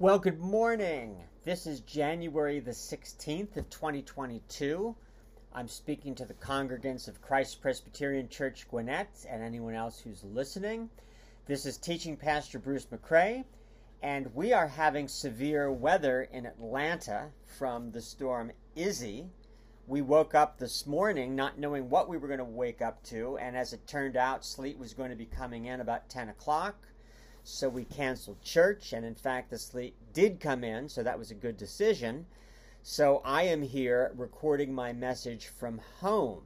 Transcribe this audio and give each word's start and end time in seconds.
Well, 0.00 0.18
good 0.18 0.40
morning. 0.40 1.18
This 1.44 1.66
is 1.66 1.80
January 1.80 2.58
the 2.58 2.70
16th 2.70 3.58
of 3.58 3.68
2022. 3.68 4.96
I'm 5.52 5.68
speaking 5.68 6.14
to 6.14 6.24
the 6.24 6.32
congregants 6.32 7.06
of 7.06 7.20
Christ 7.20 7.60
Presbyterian 7.60 8.30
Church 8.30 8.66
Gwinnett 8.70 9.26
and 9.28 9.42
anyone 9.42 9.74
else 9.74 10.00
who's 10.00 10.24
listening. 10.24 10.88
This 11.44 11.66
is 11.66 11.76
teaching 11.76 12.16
Pastor 12.16 12.58
Bruce 12.58 12.86
McCrae, 12.86 13.44
and 14.02 14.34
we 14.34 14.54
are 14.54 14.68
having 14.68 15.06
severe 15.06 15.70
weather 15.70 16.22
in 16.32 16.46
Atlanta 16.46 17.28
from 17.44 17.90
the 17.90 18.00
storm 18.00 18.52
Izzy. 18.74 19.26
We 19.86 20.00
woke 20.00 20.34
up 20.34 20.56
this 20.56 20.86
morning 20.86 21.36
not 21.36 21.58
knowing 21.58 21.90
what 21.90 22.08
we 22.08 22.16
were 22.16 22.28
going 22.28 22.38
to 22.38 22.44
wake 22.44 22.80
up 22.80 23.02
to, 23.08 23.36
and 23.36 23.54
as 23.54 23.74
it 23.74 23.86
turned 23.86 24.16
out, 24.16 24.46
sleet 24.46 24.78
was 24.78 24.94
going 24.94 25.10
to 25.10 25.14
be 25.14 25.26
coming 25.26 25.66
in 25.66 25.82
about 25.82 26.08
10 26.08 26.30
o'clock. 26.30 26.86
So 27.52 27.68
we 27.68 27.84
canceled 27.84 28.40
church, 28.42 28.92
and 28.92 29.04
in 29.04 29.14
fact, 29.14 29.50
the 29.50 29.58
sleet 29.58 29.94
did 30.12 30.40
come 30.40 30.62
in, 30.62 30.88
so 30.88 31.02
that 31.02 31.18
was 31.18 31.30
a 31.30 31.34
good 31.34 31.56
decision. 31.56 32.26
So 32.82 33.20
I 33.24 33.42
am 33.42 33.60
here 33.60 34.12
recording 34.16 34.72
my 34.72 34.92
message 34.92 35.48
from 35.48 35.80
home. 35.98 36.42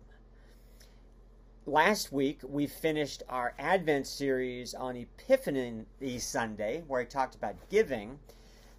Last 1.67 2.11
week, 2.11 2.41
we 2.43 2.67
finished 2.67 3.23
our 3.29 3.55
Advent 3.59 4.07
series 4.07 4.75
on 4.75 4.97
Epiphany 4.97 5.85
Sunday, 6.19 6.83
where 6.89 7.03
I 7.03 7.05
talked 7.05 7.35
about 7.35 7.69
giving. 7.69 8.19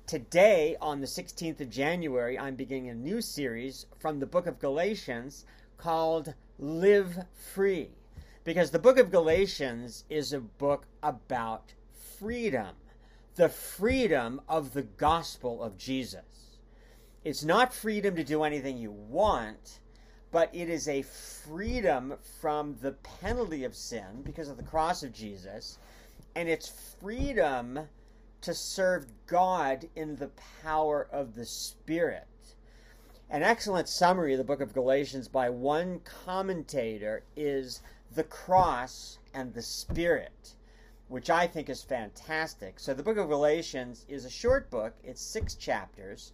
Today, 0.08 0.76
on 0.82 1.02
the 1.02 1.08
16th 1.08 1.62
of 1.62 1.70
January, 1.70 2.38
I'm 2.38 2.56
beginning 2.56 2.90
a 2.90 2.96
new 2.96 3.22
series 3.22 3.86
from 4.00 4.20
the 4.20 4.26
book 4.26 4.48
of 4.48 4.60
Galatians 4.60 5.46
called 5.78 6.34
Live 6.60 7.26
Free. 7.54 7.92
Because 8.44 8.72
the 8.72 8.80
book 8.80 8.98
of 8.98 9.12
Galatians 9.12 10.04
is 10.10 10.34
a 10.34 10.42
book 10.42 10.86
about 11.02 11.74
freedom, 12.20 12.76
the 13.36 13.50
freedom 13.50 14.42
of 14.48 14.74
the 14.74 14.84
gospel 14.84 15.62
of 15.62 15.78
Jesus. 15.78 16.58
It's 17.24 17.44
not 17.44 17.74
freedom 17.74 18.16
to 18.16 18.24
do 18.24 18.44
anything 18.44 18.78
you 18.78 18.92
want, 18.92 19.80
but 20.32 20.50
it 20.54 20.70
is 20.70 20.88
a 20.88 21.02
freedom 21.02 22.16
from 22.40 22.78
the 22.82 22.92
penalty 23.22 23.64
of 23.64 23.76
sin 23.76 24.22
because 24.24 24.50
of 24.50 24.58
the 24.58 24.64
cross 24.64 25.04
of 25.04 25.14
Jesus, 25.14 25.80
and 26.36 26.50
it's 26.50 26.96
freedom 27.00 27.80
to 28.42 28.54
serve 28.54 29.08
God 29.28 29.90
in 29.96 30.18
the 30.18 30.30
power 30.62 31.08
of 31.12 31.36
the 31.36 31.46
Spirit. 31.46 32.28
An 33.30 33.42
excellent 33.42 33.90
summary 33.90 34.34
of 34.34 34.38
the 34.38 34.44
book 34.44 34.62
of 34.62 34.74
Galatians 34.74 35.28
by 35.28 35.50
one 35.50 36.00
commentator 36.02 37.24
is 37.36 37.82
the 38.14 38.24
cross 38.24 39.18
and 39.34 39.54
the 39.54 39.64
Spirit, 39.64 40.55
which 41.08 41.30
I 41.30 41.48
think 41.48 41.70
is 41.70 41.84
fantastic. 41.84 42.80
So, 42.80 42.94
the 42.94 43.04
book 43.04 43.18
of 43.18 43.30
Galatians 43.30 44.06
is 44.08 44.26
a 44.26 44.30
short 44.30 44.70
book, 44.70 44.96
it's 45.04 45.22
six 45.22 45.56
chapters, 45.56 46.34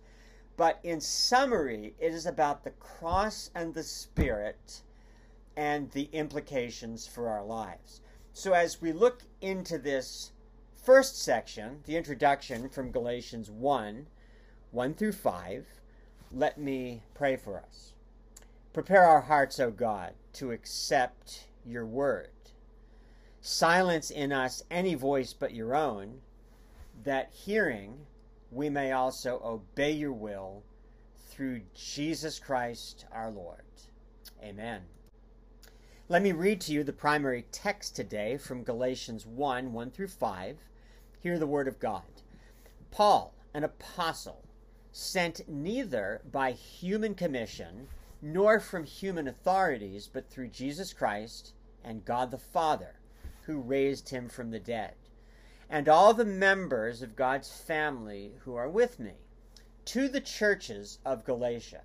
but 0.58 0.80
in 0.84 1.02
summary, 1.02 1.94
it 2.00 2.14
is 2.14 2.26
about 2.26 2.64
the 2.64 2.72
cross 2.72 3.52
and 3.54 3.74
the 3.74 3.84
Spirit 3.84 4.82
and 5.58 5.92
the 5.92 6.10
implications 6.14 7.08
for 7.08 7.28
our 7.28 7.44
lives. 7.44 8.02
So, 8.34 8.54
as 8.54 8.82
we 8.82 8.92
look 8.92 9.24
into 9.42 9.78
this 9.78 10.32
first 10.74 11.22
section, 11.22 11.82
the 11.86 11.98
introduction 11.98 12.70
from 12.70 12.92
Galatians 12.92 13.52
1 13.52 14.08
1 14.72 14.94
through 14.94 15.12
5, 15.12 15.66
let 16.32 16.58
me 16.58 17.04
pray 17.14 17.36
for 17.36 17.60
us. 17.60 17.92
Prepare 18.72 19.04
our 19.04 19.22
hearts, 19.22 19.60
O 19.60 19.70
God, 19.70 20.14
to 20.34 20.52
accept 20.52 21.48
your 21.66 21.86
word. 21.86 22.30
Silence 23.42 24.12
in 24.12 24.32
us 24.32 24.64
any 24.70 24.94
voice 24.94 25.34
but 25.34 25.54
your 25.54 25.76
own, 25.76 26.22
that 27.04 27.34
hearing 27.34 28.06
we 28.52 28.70
may 28.70 28.92
also 28.92 29.42
obey 29.44 29.92
your 29.92 30.14
will 30.14 30.64
through 31.28 31.62
Jesus 31.74 32.38
Christ 32.38 33.06
our 33.12 33.32
Lord. 33.32 33.64
Amen. 34.44 34.82
Let 36.08 36.22
me 36.22 36.34
read 36.34 36.62
to 36.62 36.72
you 36.72 36.84
the 36.84 36.94
primary 36.94 37.46
text 37.52 37.96
today 37.96 38.38
from 38.38 38.64
Galatians 38.64 39.26
1 39.26 39.74
1 39.74 39.92
through 39.92 40.10
5 40.10 40.58
Hear 41.20 41.40
the 41.40 41.48
word 41.48 41.68
of 41.68 41.80
God. 41.80 42.04
Paul, 42.92 43.34
an 43.54 43.64
apostle, 43.64 44.44
sent 44.92 45.48
neither 45.48 46.22
by 46.32 46.52
human 46.52 47.16
commission 47.16 47.88
nor 48.22 48.60
from 48.60 48.84
human 48.84 49.28
authorities, 49.28 50.08
but 50.08 50.30
through 50.30 50.50
Jesus 50.50 50.94
Christ 50.94 51.54
and 51.84 52.06
God 52.06 52.30
the 52.30 52.38
Father, 52.38 53.01
who 53.52 53.60
raised 53.60 54.10
him 54.10 54.30
from 54.30 54.50
the 54.50 54.60
dead, 54.60 54.94
and 55.70 55.90
all 55.90 56.14
the 56.14 56.24
members 56.24 57.02
of 57.02 57.18
God's 57.18 57.52
family 57.52 58.32
who 58.40 58.56
are 58.56 58.70
with 58.70 58.98
me, 58.98 59.16
to 59.84 60.08
the 60.08 60.22
churches 60.22 61.00
of 61.06 61.26
Galatia. 61.26 61.82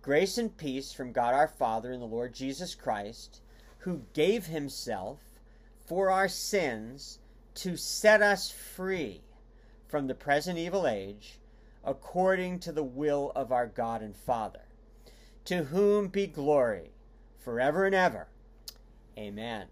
Grace 0.00 0.38
and 0.38 0.56
peace 0.56 0.94
from 0.94 1.12
God 1.12 1.34
our 1.34 1.48
Father 1.48 1.92
and 1.92 2.00
the 2.00 2.06
Lord 2.06 2.32
Jesus 2.32 2.74
Christ, 2.74 3.42
who 3.78 4.06
gave 4.14 4.46
himself 4.46 5.18
for 5.84 6.10
our 6.10 6.28
sins 6.28 7.18
to 7.56 7.76
set 7.76 8.22
us 8.22 8.50
free 8.50 9.20
from 9.88 10.06
the 10.06 10.14
present 10.14 10.58
evil 10.58 10.86
age, 10.86 11.38
according 11.84 12.58
to 12.60 12.72
the 12.72 12.82
will 12.82 13.32
of 13.36 13.52
our 13.52 13.66
God 13.66 14.00
and 14.00 14.16
Father, 14.16 14.62
to 15.44 15.64
whom 15.64 16.08
be 16.08 16.26
glory 16.26 16.92
forever 17.38 17.84
and 17.84 17.94
ever. 17.94 18.28
Amen. 19.18 19.66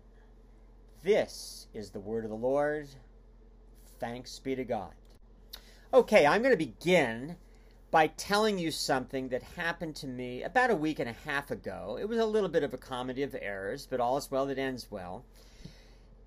This 1.04 1.66
is 1.74 1.90
the 1.90 2.00
word 2.00 2.24
of 2.24 2.30
the 2.30 2.36
Lord. 2.36 2.88
Thanks 4.00 4.38
be 4.38 4.54
to 4.54 4.64
God. 4.64 4.94
Okay, 5.92 6.24
I'm 6.24 6.40
going 6.40 6.54
to 6.54 6.56
begin 6.56 7.36
by 7.90 8.06
telling 8.06 8.58
you 8.58 8.70
something 8.70 9.28
that 9.28 9.42
happened 9.42 9.96
to 9.96 10.06
me 10.06 10.42
about 10.42 10.70
a 10.70 10.74
week 10.74 11.00
and 11.00 11.10
a 11.10 11.28
half 11.28 11.50
ago. 11.50 11.98
It 12.00 12.08
was 12.08 12.16
a 12.16 12.24
little 12.24 12.48
bit 12.48 12.62
of 12.62 12.72
a 12.72 12.78
comedy 12.78 13.22
of 13.22 13.36
errors, 13.38 13.86
but 13.86 14.00
all 14.00 14.16
is 14.16 14.30
well 14.30 14.46
that 14.46 14.56
ends 14.56 14.86
well. 14.90 15.26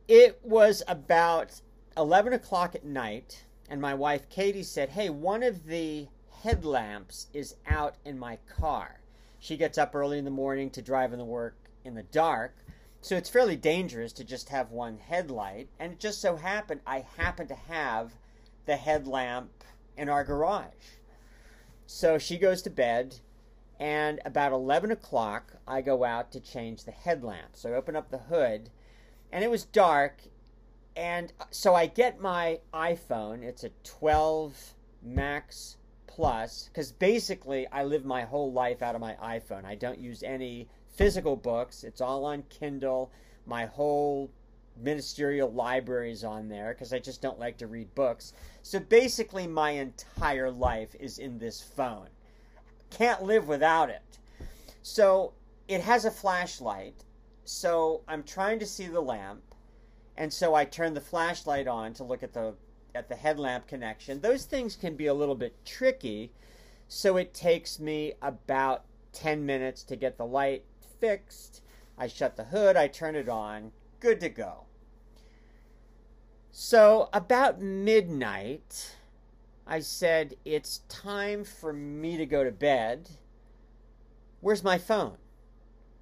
It 0.07 0.39
was 0.43 0.83
about 0.87 1.59
11 1.97 2.33
o'clock 2.33 2.75
at 2.75 2.85
night, 2.85 3.45
and 3.67 3.81
my 3.81 3.95
wife 3.95 4.29
Katie 4.29 4.61
said, 4.61 4.89
Hey, 4.89 5.09
one 5.09 5.41
of 5.41 5.65
the 5.65 6.07
headlamps 6.43 7.29
is 7.33 7.55
out 7.65 7.95
in 8.05 8.19
my 8.19 8.37
car. 8.47 8.99
She 9.39 9.57
gets 9.57 9.79
up 9.79 9.95
early 9.95 10.19
in 10.19 10.25
the 10.25 10.29
morning 10.29 10.69
to 10.69 10.83
drive 10.83 11.13
in 11.13 11.17
the 11.17 11.25
work 11.25 11.55
in 11.83 11.95
the 11.95 12.03
dark, 12.03 12.55
so 13.01 13.15
it's 13.15 13.29
fairly 13.29 13.55
dangerous 13.55 14.13
to 14.13 14.23
just 14.23 14.49
have 14.49 14.71
one 14.71 14.97
headlight. 14.97 15.69
And 15.79 15.93
it 15.93 15.99
just 15.99 16.21
so 16.21 16.35
happened 16.35 16.81
I 16.85 17.05
happened 17.17 17.49
to 17.49 17.55
have 17.55 18.13
the 18.65 18.75
headlamp 18.75 19.63
in 19.95 20.09
our 20.09 20.23
garage. 20.23 20.95
So 21.85 22.17
she 22.17 22.37
goes 22.37 22.61
to 22.63 22.69
bed, 22.69 23.19
and 23.79 24.19
about 24.25 24.51
11 24.51 24.91
o'clock, 24.91 25.53
I 25.67 25.81
go 25.81 26.03
out 26.03 26.31
to 26.33 26.39
change 26.39 26.83
the 26.83 26.91
headlamp. 26.91 27.51
So 27.53 27.71
I 27.71 27.75
open 27.75 27.95
up 27.95 28.11
the 28.11 28.17
hood, 28.17 28.69
and 29.31 29.43
it 29.43 29.51
was 29.51 29.63
dark 29.63 30.21
and 30.97 31.31
so 31.51 31.75
I 31.75 31.85
get 31.85 32.19
my 32.19 32.59
iPhone. 32.73 33.43
It's 33.43 33.63
a 33.63 33.69
12 33.83 34.73
Max 35.03 35.77
Plus 36.07 36.69
because 36.73 36.91
basically 36.91 37.67
I 37.67 37.83
live 37.83 38.03
my 38.03 38.23
whole 38.23 38.51
life 38.51 38.81
out 38.81 38.95
of 38.95 39.01
my 39.01 39.13
iPhone. 39.21 39.63
I 39.63 39.75
don't 39.75 39.99
use 39.99 40.23
any 40.23 40.67
physical 40.97 41.37
books. 41.37 41.83
It's 41.83 42.01
all 42.01 42.25
on 42.25 42.43
Kindle. 42.49 43.11
My 43.45 43.65
whole 43.65 44.29
ministerial 44.75 45.51
library 45.51 46.11
is 46.11 46.23
on 46.23 46.49
there 46.49 46.73
because 46.73 46.91
I 46.91 46.99
just 46.99 47.21
don't 47.21 47.39
like 47.39 47.57
to 47.59 47.67
read 47.67 47.95
books. 47.95 48.33
So 48.61 48.79
basically, 48.79 49.47
my 49.47 49.71
entire 49.71 50.51
life 50.51 50.93
is 50.99 51.19
in 51.19 51.39
this 51.39 51.61
phone. 51.61 52.09
Can't 52.89 53.23
live 53.23 53.47
without 53.47 53.89
it. 53.89 54.19
So 54.81 55.33
it 55.67 55.81
has 55.81 56.03
a 56.03 56.11
flashlight. 56.11 57.05
So 57.45 58.01
I'm 58.07 58.23
trying 58.23 58.59
to 58.59 58.65
see 58.65 58.87
the 58.87 59.01
lamp 59.01 59.41
and 60.17 60.33
so 60.33 60.55
I 60.55 60.65
turn 60.65 60.93
the 60.93 61.01
flashlight 61.01 61.67
on 61.67 61.93
to 61.93 62.03
look 62.03 62.23
at 62.23 62.33
the 62.33 62.55
at 62.95 63.07
the 63.07 63.15
headlamp 63.15 63.67
connection. 63.67 64.19
Those 64.19 64.45
things 64.45 64.75
can 64.75 64.95
be 64.95 65.05
a 65.05 65.13
little 65.13 65.35
bit 65.35 65.53
tricky, 65.63 66.31
so 66.87 67.17
it 67.17 67.33
takes 67.33 67.79
me 67.79 68.13
about 68.23 68.85
10 69.13 69.45
minutes 69.45 69.83
to 69.83 69.95
get 69.95 70.17
the 70.17 70.25
light 70.25 70.63
fixed. 70.99 71.61
I 71.97 72.07
shut 72.07 72.35
the 72.35 72.45
hood, 72.45 72.75
I 72.75 72.87
turn 72.87 73.15
it 73.15 73.29
on, 73.29 73.71
good 73.99 74.19
to 74.21 74.29
go. 74.29 74.65
So, 76.51 77.09
about 77.13 77.61
midnight, 77.61 78.95
I 79.65 79.79
said, 79.79 80.35
It's 80.45 80.81
time 80.89 81.43
for 81.43 81.73
me 81.73 82.17
to 82.17 82.25
go 82.25 82.43
to 82.43 82.51
bed. 82.51 83.09
Where's 84.41 84.63
my 84.63 84.77
phone? 84.77 85.17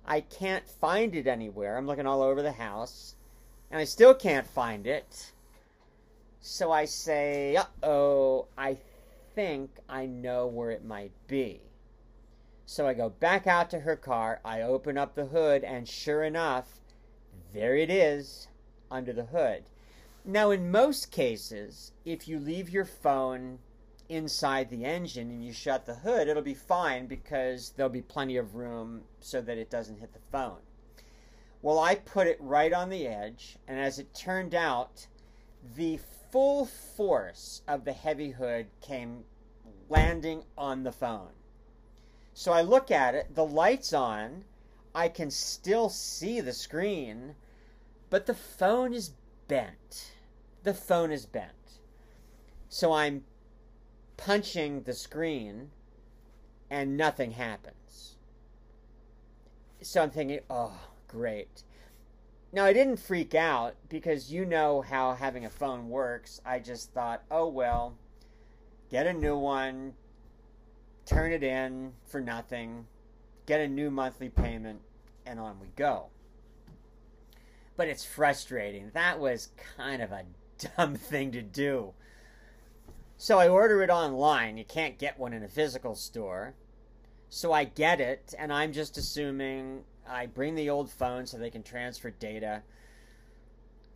I 0.06 0.22
can't 0.22 0.68
find 0.68 1.16
it 1.16 1.28
anywhere. 1.28 1.78
I'm 1.78 1.88
looking 1.88 2.06
all 2.06 2.22
over 2.22 2.42
the 2.42 2.52
house 2.52 3.16
and 3.72 3.80
I 3.80 3.86
still 3.86 4.14
can't 4.14 4.46
find 4.46 4.86
it. 4.86 5.32
So 6.40 6.72
I 6.72 6.86
say, 6.86 7.56
uh 7.56 7.66
oh, 7.82 8.48
I 8.58 8.78
think 9.34 9.72
I 9.90 10.06
know 10.06 10.46
where 10.46 10.70
it 10.70 10.86
might 10.86 11.12
be. 11.28 11.62
So 12.68 12.88
I 12.88 12.94
go 12.96 13.10
back 13.10 13.46
out 13.46 13.70
to 13.70 13.82
her 13.82 13.96
car, 13.96 14.42
I 14.44 14.62
open 14.62 14.98
up 14.98 15.14
the 15.14 15.28
hood, 15.28 15.64
and 15.64 15.88
sure 15.88 16.24
enough, 16.24 16.80
there 17.54 17.76
it 17.76 17.92
is 17.92 18.48
under 18.90 19.14
the 19.14 19.26
hood. 19.26 19.66
Now, 20.26 20.50
in 20.50 20.72
most 20.72 21.12
cases, 21.12 21.92
if 22.04 22.28
you 22.28 22.40
leave 22.40 22.70
your 22.70 22.86
phone 22.86 23.60
inside 24.10 24.70
the 24.70 24.84
engine 24.84 25.30
and 25.30 25.46
you 25.46 25.54
shut 25.54 25.86
the 25.86 25.94
hood, 25.94 26.28
it'll 26.28 26.42
be 26.42 26.56
fine 26.56 27.06
because 27.06 27.72
there'll 27.72 27.92
be 27.92 28.02
plenty 28.02 28.38
of 28.38 28.56
room 28.56 29.04
so 29.20 29.42
that 29.42 29.60
it 29.60 29.70
doesn't 29.70 30.00
hit 30.00 30.14
the 30.14 30.20
phone. 30.32 30.58
Well, 31.62 31.78
I 31.78 31.96
put 31.96 32.26
it 32.26 32.38
right 32.40 32.74
on 32.74 32.90
the 32.90 33.08
edge, 33.08 33.58
and 33.68 33.80
as 33.80 34.00
it 34.00 34.14
turned 34.16 34.56
out, 34.56 35.06
the 35.76 36.00
full 36.32 36.66
force 36.66 37.62
of 37.68 37.86
the 37.86 37.94
heavy 37.94 38.32
hood 38.32 38.68
came 38.82 39.24
landing 39.88 40.44
on 40.58 40.84
the 40.84 40.92
phone. 40.92 41.30
So 42.38 42.52
I 42.52 42.62
look 42.62 42.92
at 42.92 43.16
it, 43.16 43.34
the 43.34 43.46
light's 43.46 43.94
on, 43.94 44.44
I 44.94 45.08
can 45.08 45.32
still 45.32 45.88
see 45.88 46.42
the 46.42 46.52
screen, 46.52 47.36
but 48.10 48.26
the 48.26 48.34
phone 48.34 48.94
is 48.94 49.12
bent. 49.48 50.12
The 50.64 50.74
phone 50.74 51.14
is 51.14 51.26
bent. 51.26 51.80
So 52.68 52.92
I'm 52.92 53.24
punching 54.18 54.84
the 54.84 54.94
screen 54.94 55.72
and 56.70 56.98
nothing 56.98 57.32
happens. 57.32 58.18
So 59.82 60.04
I'm 60.04 60.12
thinking, 60.12 60.42
oh, 60.50 60.78
great. 61.08 61.64
Now, 62.52 62.66
I 62.66 62.74
didn't 62.74 62.98
freak 62.98 63.34
out 63.34 63.76
because 63.88 64.34
you 64.34 64.46
know 64.46 64.82
how 64.82 65.14
having 65.14 65.46
a 65.46 65.50
phone 65.50 65.88
works. 65.88 66.42
I 66.46 66.60
just 66.60 66.92
thought, 66.92 67.24
oh, 67.32 67.48
well, 67.48 67.96
get 68.92 69.08
a 69.08 69.14
new 69.14 69.38
one, 69.38 69.94
turn 71.06 71.32
it 71.32 71.44
in 71.44 71.94
for 72.06 72.20
nothing, 72.20 72.86
get 73.46 73.62
a 73.62 73.68
new 73.68 73.92
monthly 73.92 74.30
payment, 74.30 74.82
and 75.26 75.40
on 75.40 75.60
we 75.60 75.68
go. 75.76 76.08
But 77.78 77.88
it's 77.88 78.06
frustrating. 78.06 78.92
That 78.94 79.20
was 79.20 79.50
kind 79.78 80.02
of 80.02 80.12
a 80.12 80.24
dumb 80.78 80.96
thing 80.96 81.32
to 81.32 81.42
do. 81.42 81.94
So 83.18 83.40
I 83.40 83.48
order 83.48 83.82
it 83.82 83.90
online. 83.90 84.58
You 84.58 84.66
can't 84.66 84.98
get 84.98 85.20
one 85.20 85.34
in 85.34 85.44
a 85.44 85.48
physical 85.48 85.96
store. 85.96 86.54
So 87.30 87.52
I 87.52 87.64
get 87.66 88.00
it, 88.00 88.34
and 88.38 88.52
I'm 88.52 88.72
just 88.72 88.98
assuming 88.98 89.84
I 90.08 90.26
bring 90.26 90.56
the 90.56 90.70
old 90.70 90.90
phone 90.90 91.26
so 91.26 91.38
they 91.38 91.50
can 91.50 91.64
transfer 91.64 92.12
data. 92.12 92.62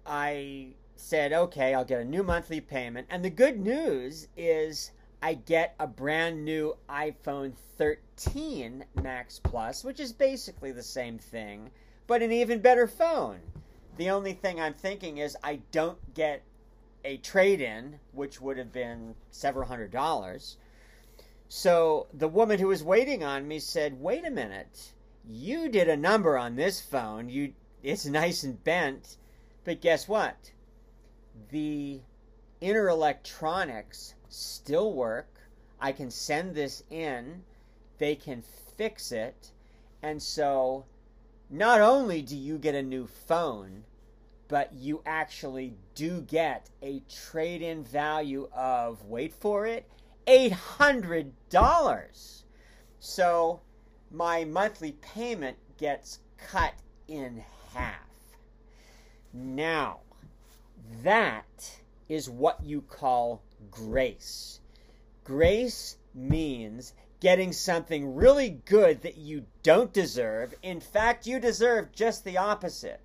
I 0.05 0.69
said, 0.95 1.31
okay, 1.31 1.73
I'll 1.73 1.85
get 1.85 2.01
a 2.01 2.05
new 2.05 2.23
monthly 2.23 2.59
payment. 2.59 3.07
And 3.09 3.23
the 3.23 3.29
good 3.29 3.59
news 3.59 4.27
is 4.35 4.91
I 5.21 5.33
get 5.33 5.75
a 5.79 5.85
brand 5.85 6.45
new 6.45 6.77
iPhone 6.89 7.53
13 7.77 8.85
Max 9.01 9.39
Plus, 9.39 9.83
which 9.83 9.99
is 9.99 10.13
basically 10.13 10.71
the 10.71 10.83
same 10.83 11.17
thing, 11.17 11.71
but 12.07 12.21
an 12.21 12.31
even 12.31 12.59
better 12.61 12.87
phone. 12.87 13.39
The 13.97 14.09
only 14.09 14.31
thing 14.31 14.61
I'm 14.61 14.73
thinking 14.73 15.17
is 15.17 15.35
I 15.43 15.59
don't 15.71 16.13
get 16.13 16.43
a 17.03 17.17
trade 17.17 17.59
in, 17.59 17.99
which 18.13 18.39
would 18.39 18.57
have 18.57 18.71
been 18.71 19.15
several 19.29 19.67
hundred 19.67 19.91
dollars. 19.91 20.57
So 21.49 22.07
the 22.13 22.27
woman 22.27 22.59
who 22.59 22.67
was 22.67 22.83
waiting 22.83 23.23
on 23.23 23.47
me 23.47 23.59
said, 23.59 23.99
Wait 23.99 24.25
a 24.25 24.31
minute, 24.31 24.93
you 25.27 25.67
did 25.67 25.89
a 25.89 25.97
number 25.97 26.37
on 26.37 26.55
this 26.55 26.79
phone. 26.79 27.27
You 27.27 27.53
it's 27.83 28.05
nice 28.05 28.43
and 28.43 28.63
bent, 28.63 29.17
but 29.63 29.81
guess 29.81 30.07
what? 30.07 30.51
The 31.49 32.01
inner 32.61 32.87
electronics 32.87 34.15
still 34.29 34.93
work. 34.93 35.27
I 35.79 35.91
can 35.91 36.09
send 36.09 36.55
this 36.55 36.83
in, 36.89 37.43
they 37.97 38.15
can 38.15 38.43
fix 38.77 39.11
it, 39.11 39.51
and 40.01 40.21
so 40.21 40.85
not 41.49 41.81
only 41.81 42.21
do 42.21 42.37
you 42.37 42.57
get 42.57 42.75
a 42.75 42.83
new 42.83 43.07
phone, 43.07 43.83
but 44.47 44.71
you 44.73 45.01
actually 45.05 45.73
do 45.95 46.21
get 46.21 46.69
a 46.81 47.01
trade 47.09 47.61
in 47.61 47.83
value 47.83 48.47
of, 48.53 49.03
wait 49.05 49.33
for 49.33 49.65
it, 49.65 49.85
$800. 50.27 52.43
So 52.99 53.59
my 54.11 54.45
monthly 54.45 54.93
payment 54.93 55.57
gets 55.77 56.19
cut 56.37 56.73
in 57.07 57.43
half. 57.73 58.07
Now, 59.33 59.99
that 61.03 61.79
is 62.07 62.29
what 62.29 62.63
you 62.63 62.81
call 62.81 63.41
grace. 63.71 64.59
Grace 65.23 65.97
means 66.13 66.93
getting 67.19 67.51
something 67.51 68.15
really 68.15 68.49
good 68.49 69.01
that 69.01 69.17
you 69.17 69.45
don't 69.63 69.91
deserve. 69.91 70.53
In 70.63 70.79
fact, 70.79 71.27
you 71.27 71.39
deserve 71.39 71.91
just 71.91 72.23
the 72.23 72.37
opposite. 72.37 73.01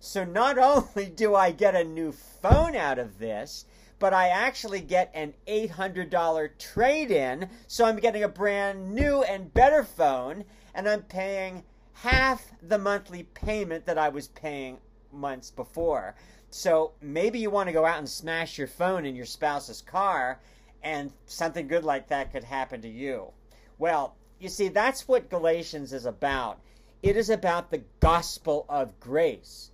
So 0.00 0.24
not 0.24 0.58
only 0.96 1.06
do 1.06 1.34
I 1.34 1.50
get 1.50 1.74
a 1.74 1.84
new 1.84 2.12
phone 2.12 2.76
out 2.76 2.98
of 2.98 3.18
this, 3.18 3.64
but 3.98 4.14
I 4.14 4.28
actually 4.28 4.80
get 4.80 5.10
an 5.12 5.34
$800 5.46 6.58
trade 6.58 7.10
in. 7.10 7.50
So 7.66 7.84
I'm 7.84 7.96
getting 7.96 8.22
a 8.22 8.28
brand 8.28 8.94
new 8.94 9.22
and 9.22 9.52
better 9.52 9.82
phone, 9.82 10.44
and 10.74 10.88
I'm 10.88 11.02
paying 11.02 11.64
half 11.94 12.52
the 12.62 12.78
monthly 12.78 13.24
payment 13.24 13.86
that 13.86 13.98
I 13.98 14.08
was 14.08 14.28
paying 14.28 14.78
months 15.12 15.50
before. 15.50 16.14
So 16.50 16.92
maybe 17.00 17.38
you 17.38 17.50
want 17.50 17.68
to 17.68 17.72
go 17.72 17.84
out 17.84 17.98
and 17.98 18.08
smash 18.08 18.56
your 18.58 18.66
phone 18.66 19.04
in 19.04 19.14
your 19.14 19.26
spouse's 19.26 19.82
car, 19.82 20.40
and 20.82 21.12
something 21.26 21.68
good 21.68 21.84
like 21.84 22.08
that 22.08 22.32
could 22.32 22.44
happen 22.44 22.80
to 22.82 22.88
you. 22.88 23.32
Well, 23.78 24.16
you 24.38 24.48
see, 24.48 24.68
that's 24.68 25.08
what 25.08 25.30
Galatians 25.30 25.92
is 25.92 26.06
about. 26.06 26.60
It 27.02 27.16
is 27.16 27.30
about 27.30 27.70
the 27.70 27.82
gospel 28.00 28.64
of 28.68 28.98
grace. 28.98 29.70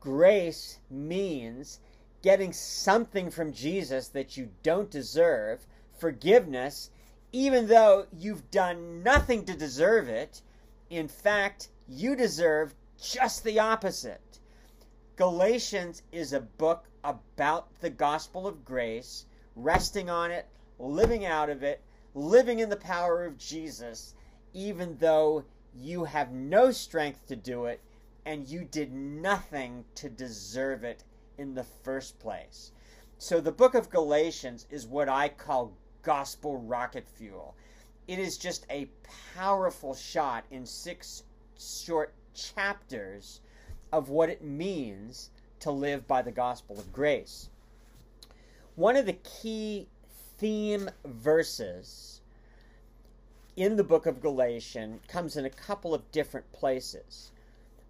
Grace 0.00 0.78
means 0.90 1.80
getting 2.22 2.52
something 2.52 3.30
from 3.30 3.52
Jesus 3.52 4.08
that 4.08 4.36
you 4.36 4.50
don't 4.62 4.90
deserve, 4.90 5.66
forgiveness, 5.98 6.90
even 7.32 7.66
though 7.66 8.06
you've 8.16 8.50
done 8.50 9.02
nothing 9.02 9.44
to 9.44 9.56
deserve 9.56 10.08
it. 10.08 10.42
In 10.90 11.08
fact, 11.08 11.68
you 11.88 12.14
deserve 12.14 12.74
just 13.00 13.44
the 13.44 13.58
opposite. 13.58 14.40
Galatians 15.16 16.02
is 16.10 16.32
a 16.32 16.40
book 16.40 16.86
about 17.04 17.68
the 17.80 17.90
gospel 17.90 18.46
of 18.46 18.64
grace, 18.64 19.26
resting 19.54 20.08
on 20.08 20.30
it, 20.30 20.46
living 20.78 21.26
out 21.26 21.50
of 21.50 21.62
it, 21.62 21.82
living 22.14 22.60
in 22.60 22.70
the 22.70 22.76
power 22.76 23.26
of 23.26 23.36
Jesus, 23.36 24.14
even 24.54 24.96
though 24.96 25.44
you 25.74 26.04
have 26.04 26.32
no 26.32 26.70
strength 26.70 27.26
to 27.26 27.36
do 27.36 27.66
it 27.66 27.82
and 28.24 28.48
you 28.48 28.64
did 28.64 28.90
nothing 28.90 29.84
to 29.96 30.08
deserve 30.08 30.82
it 30.82 31.04
in 31.36 31.54
the 31.54 31.64
first 31.64 32.18
place. 32.18 32.72
So 33.18 33.38
the 33.38 33.52
book 33.52 33.74
of 33.74 33.90
Galatians 33.90 34.66
is 34.70 34.86
what 34.86 35.10
I 35.10 35.28
call 35.28 35.76
gospel 36.02 36.56
rocket 36.56 37.06
fuel. 37.06 37.54
It 38.08 38.18
is 38.18 38.38
just 38.38 38.64
a 38.70 38.88
powerful 39.34 39.94
shot 39.94 40.44
in 40.50 40.64
six 40.64 41.24
short 41.58 42.14
chapters 42.32 43.40
of 43.92 44.08
what 44.08 44.30
it 44.30 44.42
means 44.42 45.30
to 45.60 45.70
live 45.70 46.08
by 46.08 46.22
the 46.22 46.32
gospel 46.32 46.78
of 46.78 46.92
grace. 46.92 47.50
One 48.74 48.96
of 48.96 49.06
the 49.06 49.12
key 49.12 49.88
theme 50.38 50.90
verses 51.04 52.20
in 53.54 53.76
the 53.76 53.84
book 53.84 54.06
of 54.06 54.20
Galatians 54.20 55.02
comes 55.06 55.36
in 55.36 55.44
a 55.44 55.50
couple 55.50 55.94
of 55.94 56.10
different 56.10 56.50
places. 56.52 57.30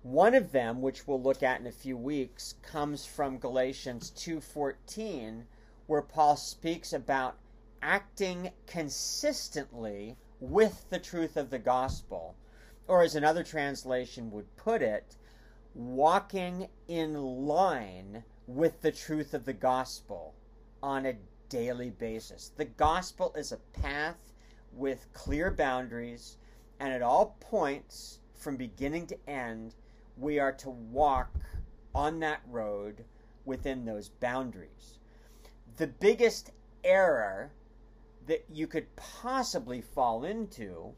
One 0.03 0.35
of 0.35 0.51
them, 0.51 0.83
which 0.83 1.07
we'll 1.07 1.23
look 1.23 1.43
at 1.43 1.61
in 1.61 1.67
a 1.69 1.73
few 1.73 1.97
weeks, 1.97 2.57
comes 2.63 3.07
from 3.07 3.39
Galatians 3.39 4.11
2:14, 4.11 5.47
where 5.87 6.03
Paul 6.03 6.37
speaks 6.37 6.93
about 6.93 7.37
acting 7.81 8.51
consistently 8.67 10.17
with 10.41 10.91
the 10.91 10.99
truth 10.99 11.37
of 11.37 11.51
the 11.51 11.61
gospel, 11.61 12.35
or 12.89 13.03
as 13.03 13.15
another 13.15 13.45
translation 13.45 14.33
would 14.33 14.57
put 14.57 14.83
it, 14.83 15.17
walking 15.75 16.69
in 16.88 17.14
line 17.14 18.25
with 18.47 18.81
the 18.83 18.93
truth 18.93 19.35
of 19.35 19.45
the 19.45 19.52
gospel 19.52 20.35
on 20.83 21.07
a 21.07 21.17
daily 21.49 21.91
basis. 21.91 22.50
The 22.57 22.64
gospel 22.64 23.33
is 23.37 23.52
a 23.52 23.81
path 23.81 24.33
with 24.73 25.12
clear 25.12 25.50
boundaries, 25.50 26.37
and 26.81 26.93
at 26.93 27.02
all 27.02 27.37
points, 27.41 28.19
from 28.35 28.57
beginning 28.57 29.07
to 29.07 29.31
end, 29.31 29.75
we 30.17 30.38
are 30.38 30.52
to 30.52 30.71
walk 30.71 31.31
on 31.95 32.21
that 32.21 32.41
road 32.49 33.05
within 33.45 33.85
those 33.85 34.09
boundaries. 34.09 34.99
The 35.76 35.87
biggest 35.87 36.50
error 36.85 37.52
that 38.26 38.45
you 38.50 38.67
could 38.67 38.95
possibly 38.97 39.81
fall 39.81 40.25
into 40.25 40.95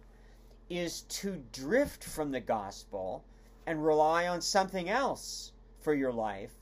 is 0.69 1.03
to 1.03 1.43
drift 1.53 2.05
from 2.05 2.31
the 2.31 2.41
gospel 2.41 3.25
and 3.67 3.85
rely 3.85 4.29
on 4.29 4.41
something 4.41 4.89
else 4.89 5.53
for 5.81 5.95
your 5.95 6.13
life, 6.13 6.53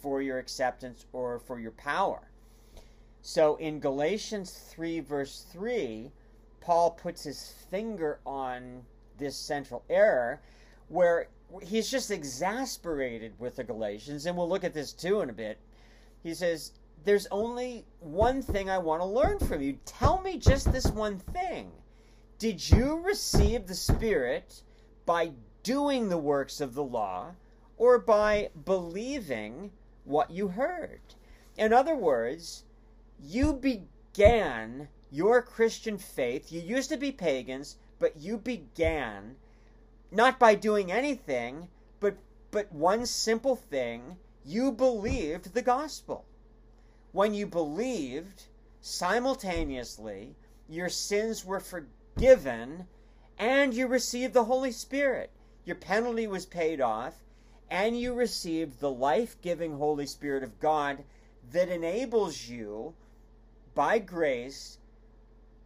for 0.00 0.22
your 0.22 0.38
acceptance, 0.38 1.06
or 1.12 1.38
for 1.38 1.58
your 1.58 1.72
power. 1.72 2.20
So 3.22 3.56
in 3.56 3.80
Galatians 3.80 4.50
3, 4.70 5.00
verse 5.00 5.44
3, 5.52 6.10
Paul 6.60 6.90
puts 6.90 7.24
his 7.24 7.54
finger 7.70 8.20
on 8.24 8.82
this 9.18 9.36
central 9.36 9.84
error 9.90 10.40
where 10.88 11.28
he's 11.62 11.90
just 11.90 12.10
exasperated 12.10 13.32
with 13.38 13.56
the 13.56 13.64
Galatians, 13.64 14.26
and 14.26 14.36
we'll 14.36 14.48
look 14.48 14.64
at 14.64 14.74
this 14.74 14.92
too 14.92 15.20
in 15.20 15.30
a 15.30 15.34
bit. 15.34 15.58
He 16.22 16.34
says, 16.34 16.72
there's 17.04 17.26
only 17.30 17.84
one 18.00 18.42
thing 18.42 18.68
I 18.68 18.78
want 18.78 19.00
to 19.00 19.06
learn 19.06 19.38
from 19.38 19.62
you. 19.62 19.78
Tell 19.84 20.20
me 20.20 20.38
just 20.38 20.70
this 20.72 20.86
one 20.86 21.18
thing. 21.18 21.70
Did 22.38 22.68
you 22.68 23.00
receive 23.00 23.66
the 23.66 23.74
Spirit 23.74 24.62
by 25.06 25.32
doing 25.62 26.08
the 26.08 26.18
works 26.18 26.60
of 26.60 26.74
the 26.74 26.84
law 26.84 27.34
or 27.76 27.98
by 27.98 28.50
believing 28.64 29.72
what 30.04 30.30
you 30.30 30.48
heard? 30.48 31.00
In 31.56 31.72
other 31.72 31.96
words, 31.96 32.64
you 33.18 33.52
began 33.52 34.88
your 35.10 35.42
Christian 35.42 35.98
faith. 35.98 36.50
You 36.50 36.60
used 36.60 36.88
to 36.90 36.96
be 36.96 37.12
pagans, 37.12 37.76
but 37.98 38.16
you 38.16 38.38
began 38.38 39.36
not 40.10 40.38
by 40.38 40.54
doing 40.54 40.90
anything, 40.90 41.68
but 42.00 42.16
but 42.50 42.72
one 42.72 43.06
simple 43.06 43.54
thing, 43.54 44.16
you 44.44 44.72
believed 44.72 45.54
the 45.54 45.62
gospel. 45.62 46.24
When 47.12 47.32
you 47.32 47.46
believed, 47.46 48.44
simultaneously, 48.80 50.34
your 50.68 50.88
sins 50.88 51.44
were 51.44 51.60
forgiven 51.60 52.88
and 53.38 53.72
you 53.72 53.86
received 53.86 54.34
the 54.34 54.44
Holy 54.44 54.72
Spirit. 54.72 55.30
Your 55.64 55.76
penalty 55.76 56.26
was 56.26 56.46
paid 56.46 56.80
off 56.80 57.14
and 57.70 57.98
you 57.98 58.14
received 58.14 58.80
the 58.80 58.90
life 58.90 59.40
giving 59.42 59.76
Holy 59.76 60.06
Spirit 60.06 60.42
of 60.42 60.58
God 60.58 61.04
that 61.52 61.68
enables 61.68 62.48
you, 62.48 62.94
by 63.74 63.98
grace, 63.98 64.78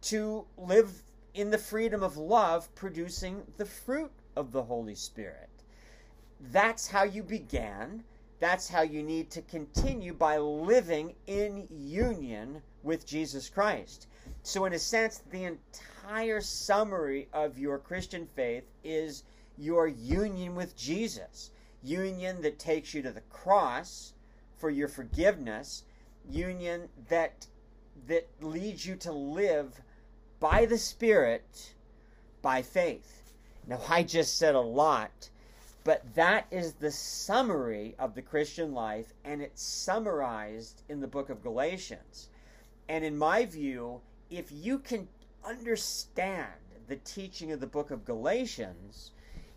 to 0.01 0.45
live 0.57 1.01
in 1.33 1.49
the 1.49 1.57
freedom 1.57 2.03
of 2.03 2.15
love, 2.15 2.73
producing 2.75 3.43
the 3.57 3.65
fruit 3.65 4.11
of 4.35 4.51
the 4.51 4.63
Holy 4.63 4.95
Spirit. 4.95 5.49
That's 6.51 6.87
how 6.87 7.03
you 7.03 7.23
began. 7.23 8.03
That's 8.39 8.69
how 8.69 8.81
you 8.81 9.01
need 9.01 9.31
to 9.31 9.41
continue 9.41 10.13
by 10.13 10.37
living 10.37 11.15
in 11.25 11.67
union 11.71 12.61
with 12.83 13.07
Jesus 13.07 13.49
Christ. 13.49 14.07
So, 14.43 14.65
in 14.65 14.73
a 14.73 14.79
sense, 14.79 15.23
the 15.31 15.45
entire 15.45 16.41
summary 16.41 17.27
of 17.33 17.57
your 17.57 17.79
Christian 17.79 18.27
faith 18.35 18.65
is 18.83 19.23
your 19.57 19.87
union 19.87 20.55
with 20.55 20.75
Jesus. 20.75 21.51
Union 21.83 22.41
that 22.41 22.59
takes 22.59 22.93
you 22.93 23.01
to 23.01 23.11
the 23.11 23.21
cross 23.21 24.13
for 24.57 24.69
your 24.69 24.87
forgiveness, 24.87 25.83
union 26.29 26.89
that 27.09 27.47
that 28.07 28.27
leads 28.41 28.85
you 28.85 28.95
to 28.95 29.11
live 29.11 29.81
by 30.39 30.65
the 30.65 30.77
Spirit 30.77 31.73
by 32.41 32.61
faith. 32.61 33.33
Now, 33.67 33.79
I 33.87 34.03
just 34.03 34.37
said 34.37 34.53
a 34.53 34.59
lot 34.59 35.29
but 35.85 36.15
that 36.15 36.47
is 36.49 36.73
the 36.73 36.91
summary 36.91 37.93
of 37.99 38.15
the 38.15 38.21
Christian 38.23 38.73
life, 38.73 39.13
and 39.23 39.39
it's 39.39 39.61
summarized 39.61 40.81
in 40.89 40.99
the 40.99 41.07
book 41.07 41.29
of 41.29 41.43
Galatians. 41.43 42.29
And 42.89 43.05
in 43.05 43.15
my 43.15 43.45
view, 43.45 44.01
if 44.31 44.51
you 44.51 44.79
can 44.79 45.07
understand 45.43 46.49
the 46.87 46.95
teaching 46.95 47.51
of 47.51 47.59
the 47.59 47.67
book 47.67 47.91
of 47.91 48.03
Galatians, 48.03 49.11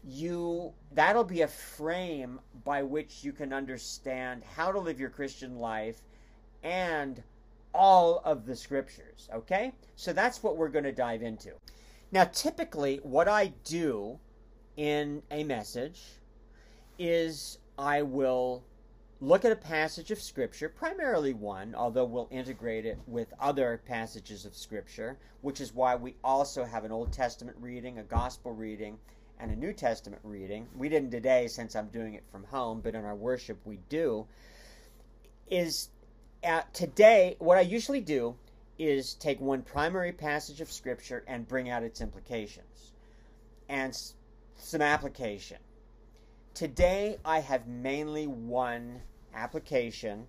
you 0.09 0.73
that'll 0.93 1.25
be 1.25 1.43
a 1.43 1.49
frame 1.49 2.41
by 2.65 2.83
which 2.83 3.23
you 3.23 3.33
can 3.33 3.53
understand 3.53 4.43
how 4.57 4.73
to 4.73 4.79
live 4.79 4.99
your 4.99 5.11
Christian 5.11 5.59
life 5.59 6.00
and 6.62 7.23
all 7.75 8.23
of 8.25 8.47
the 8.47 8.57
scriptures, 8.57 9.29
okay? 9.33 9.73
So 9.97 10.12
that's 10.12 10.43
what 10.43 10.57
we're 10.57 10.69
going 10.69 10.85
to 10.85 10.93
dive 10.93 11.23
into. 11.23 11.50
Now, 12.11 12.25
typically 12.25 13.00
what 13.03 13.29
I 13.29 13.53
do 13.65 14.19
in 14.77 15.23
a 15.31 15.45
message 15.45 16.03
is 16.99 17.59
I 17.79 18.03
will 18.03 18.65
look 19.21 19.45
at 19.45 19.53
a 19.53 19.57
passage 19.57 20.11
of 20.11 20.21
Scripture, 20.21 20.69
primarily 20.69 21.35
one, 21.35 21.75
although 21.75 22.05
we'll 22.05 22.29
integrate 22.31 22.87
it 22.87 22.99
with 23.07 23.35
other 23.41 23.83
passages 23.87 24.45
of 24.45 24.57
Scripture, 24.57 25.19
which 25.43 25.61
is 25.61 25.75
why 25.75 25.97
we 25.97 26.15
also 26.23 26.65
have 26.65 26.85
an 26.85 26.93
Old 26.93 27.12
Testament 27.12 27.57
reading, 27.61 27.99
a 27.99 28.05
Gospel 28.05 28.53
reading, 28.53 28.99
and 29.38 29.50
a 29.50 29.57
New 29.57 29.73
Testament 29.73 30.21
reading. 30.25 30.66
We 30.76 30.88
didn't 30.88 31.11
today 31.11 31.49
since 31.49 31.75
I'm 31.76 31.88
doing 31.88 32.14
it 32.14 32.25
from 32.30 32.45
home, 32.45 32.80
but 32.80 32.95
in 32.95 33.04
our 33.04 33.14
worship 33.14 33.59
we 33.64 33.78
do. 33.88 34.26
Is 35.49 35.88
at 36.42 36.73
today, 36.75 37.37
what 37.38 37.57
I 37.57 37.62
usually 37.62 38.00
do 38.00 38.37
is 38.78 39.14
take 39.14 39.40
one 39.40 39.62
primary 39.62 40.12
passage 40.12 40.61
of 40.61 40.71
Scripture 40.71 41.25
and 41.26 41.49
bring 41.49 41.71
out 41.71 41.83
its 41.83 42.00
implications 42.00 42.92
and 43.68 43.97
some 44.57 44.83
application 44.83 45.59
Today, 46.59 47.18
I 47.25 47.38
have 47.38 47.68
mainly 47.68 48.26
one 48.26 49.02
application 49.33 50.26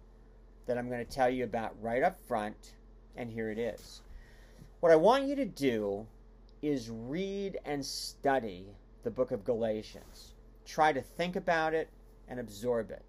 that 0.68 0.78
I'm 0.78 0.88
going 0.88 1.04
to 1.04 1.12
tell 1.12 1.28
you 1.28 1.44
about 1.44 1.74
right 1.82 2.04
up 2.04 2.20
front, 2.28 2.76
and 3.16 3.32
here 3.32 3.50
it 3.50 3.58
is. 3.58 4.02
What 4.80 4.92
I 4.92 4.96
want 4.96 5.26
you 5.26 5.36
to 5.38 5.46
do 5.46 6.06
is 6.62 6.92
read 6.92 7.58
and 7.66 7.84
study 7.84 8.68
the 9.04 9.12
book 9.12 9.32
of 9.32 9.44
Galatians. 9.44 10.34
Try 10.66 10.94
to 10.94 11.02
think 11.02 11.36
about 11.36 11.74
it 11.74 11.90
and 12.28 12.40
absorb 12.40 12.92
it. 12.92 13.04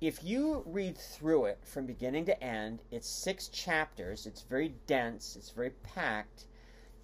If 0.00 0.24
you 0.24 0.62
read 0.66 0.96
through 0.96 1.46
it 1.46 1.58
from 1.62 1.84
beginning 1.84 2.24
to 2.26 2.42
end, 2.42 2.80
it's 2.90 3.08
six 3.08 3.48
chapters, 3.48 4.24
it's 4.24 4.42
very 4.42 4.74
dense, 4.86 5.36
it's 5.36 5.50
very 5.50 5.70
packed, 5.70 6.46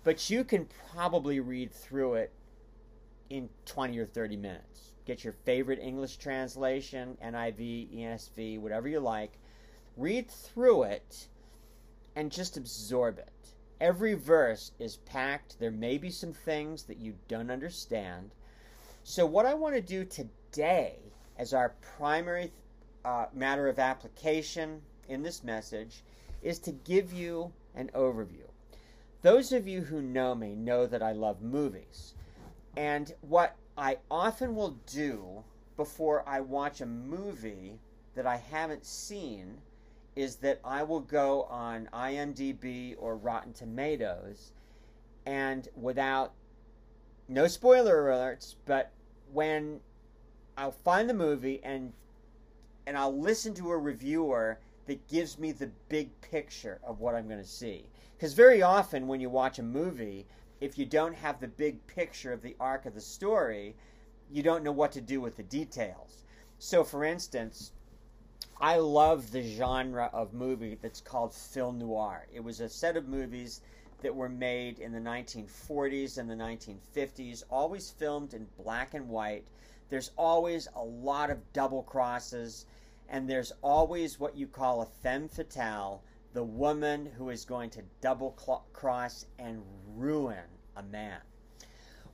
but 0.03 0.31
you 0.31 0.45
can 0.45 0.67
probably 0.93 1.41
read 1.41 1.73
through 1.73 2.15
it 2.15 2.33
in 3.29 3.51
20 3.67 3.99
or 3.99 4.07
30 4.07 4.37
minutes. 4.37 4.93
Get 5.05 5.25
your 5.25 5.35
favorite 5.45 5.79
English 5.81 6.17
translation, 6.17 7.19
NIV, 7.23 7.95
ESV, 7.95 8.61
whatever 8.61 8.89
you 8.89 9.01
like. 9.01 9.39
Read 9.97 10.31
through 10.31 10.85
it 10.85 11.29
and 12.15 12.33
just 12.33 12.57
absorb 12.57 13.19
it. 13.19 13.31
Every 13.81 14.15
verse 14.15 14.73
is 14.79 14.97
packed. 14.97 15.59
There 15.59 15.71
may 15.71 15.99
be 15.99 16.11
some 16.11 16.33
things 16.33 16.85
that 16.85 16.99
you 16.99 17.15
don't 17.29 17.51
understand. 17.51 18.31
So, 19.05 19.27
what 19.27 19.45
I 19.47 19.55
want 19.55 19.75
to 19.75 19.83
do 19.83 20.05
today 20.05 20.99
as 21.37 21.53
our 21.53 21.75
primary 21.99 22.53
uh, 23.05 23.27
matter 23.35 23.69
of 23.69 23.79
application 23.79 24.81
in 25.09 25.23
this 25.23 25.45
message 25.45 26.03
is 26.43 26.59
to 26.61 26.73
give 26.73 27.13
you 27.13 27.53
an 27.75 27.91
overview. 27.95 28.47
Those 29.23 29.53
of 29.53 29.69
you 29.69 29.83
who 29.83 30.01
know 30.01 30.35
me 30.35 30.55
know 30.55 30.87
that 30.87 31.03
I 31.03 31.13
love 31.13 31.43
movies. 31.43 32.15
And 32.77 33.15
what 33.21 33.57
I 33.77 33.99
often 34.11 34.55
will 34.55 34.77
do 34.87 35.45
before 35.77 36.27
I 36.27 36.41
watch 36.41 36.81
a 36.81 36.87
movie 36.87 37.79
that 38.15 38.27
I 38.27 38.37
haven't 38.37 38.87
seen 38.87 39.61
is 40.17 40.37
that 40.37 40.61
I 40.65 40.83
will 40.83 41.01
go 41.01 41.45
on 41.45 41.89
IMDb 41.93 42.97
or 42.99 43.17
Rotten 43.17 43.53
Tomatoes 43.53 44.53
and 45.27 45.69
without 45.77 46.33
no 47.29 47.47
spoiler 47.47 48.05
alerts, 48.05 48.55
but 48.65 48.93
when 49.33 49.81
I'll 50.57 50.73
find 50.73 51.09
the 51.09 51.15
movie 51.15 51.61
and 51.63 51.93
and 52.87 52.97
I'll 52.97 53.19
listen 53.19 53.53
to 53.55 53.71
a 53.71 53.77
reviewer 53.77 54.59
that 54.87 55.09
gives 55.09 55.39
me 55.39 55.53
the 55.53 55.71
big 55.89 56.21
picture 56.21 56.81
of 56.85 57.01
what 57.01 57.15
I'm 57.15 57.27
going 57.27 57.43
to 57.43 57.49
see. 57.49 57.89
Because 58.17 58.33
very 58.33 58.63
often 58.63 59.09
when 59.09 59.21
you 59.21 59.29
watch 59.29 59.59
a 59.59 59.63
movie, 59.63 60.27
if 60.61 60.79
you 60.79 60.87
don't 60.87 61.15
have 61.15 61.41
the 61.41 61.49
big 61.49 61.85
picture 61.89 62.33
of 62.33 62.43
the 62.43 62.57
arc 62.61 62.87
of 62.87 62.95
the 62.95 63.01
story, 63.01 63.75
you 64.31 64.43
don't 64.43 64.63
know 64.63 64.73
what 64.73 64.93
to 64.93 65.01
do 65.01 65.21
with 65.21 65.37
the 65.37 65.43
details. 65.43 66.25
So, 66.59 66.85
for 66.85 67.05
instance, 67.05 67.73
I 68.61 68.77
love 68.77 69.33
the 69.33 69.43
genre 69.43 70.09
of 70.15 70.33
movie 70.33 70.79
that's 70.81 71.03
called 71.03 71.35
film 71.35 71.79
noir. 71.79 72.27
It 72.33 72.41
was 72.41 72.61
a 72.61 72.71
set 72.71 72.97
of 72.97 73.07
movies 73.07 73.61
that 74.01 74.15
were 74.15 74.31
made 74.31 74.79
in 74.79 74.93
the 74.93 74.99
1940s 74.99 76.17
and 76.17 76.31
the 76.31 76.35
1950s, 76.35 77.43
always 77.51 77.91
filmed 77.91 78.33
in 78.33 78.47
black 78.57 78.95
and 78.95 79.11
white. 79.11 79.47
There's 79.91 80.11
always 80.17 80.69
a 80.75 80.83
lot 80.83 81.29
of 81.29 81.53
double 81.53 81.83
crosses, 81.83 82.65
and 83.11 83.29
there's 83.29 83.53
always 83.63 84.19
what 84.19 84.37
you 84.37 84.47
call 84.47 84.81
a 84.81 84.87
femme 84.87 85.29
fatale 85.29 86.03
the 86.33 86.43
woman 86.43 87.07
who 87.19 87.31
is 87.31 87.45
going 87.45 87.71
to 87.71 87.83
double 88.01 88.33
cross 88.73 89.27
and 89.39 89.63
ruin 89.95 90.45
a 90.77 90.83
man. 90.83 91.21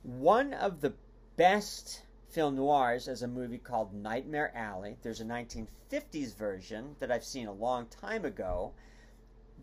One 0.03 0.53
of 0.53 0.81
the 0.81 0.93
best 1.37 2.01
film 2.33 2.55
noirs 2.55 3.07
is 3.07 3.21
a 3.21 3.27
movie 3.27 3.59
called 3.59 3.93
Nightmare 3.93 4.51
Alley. 4.55 4.97
There's 5.03 5.21
a 5.21 5.25
1950s 5.25 6.35
version 6.35 6.95
that 6.99 7.11
I've 7.11 7.23
seen 7.23 7.45
a 7.45 7.53
long 7.53 7.85
time 7.85 8.25
ago. 8.25 8.73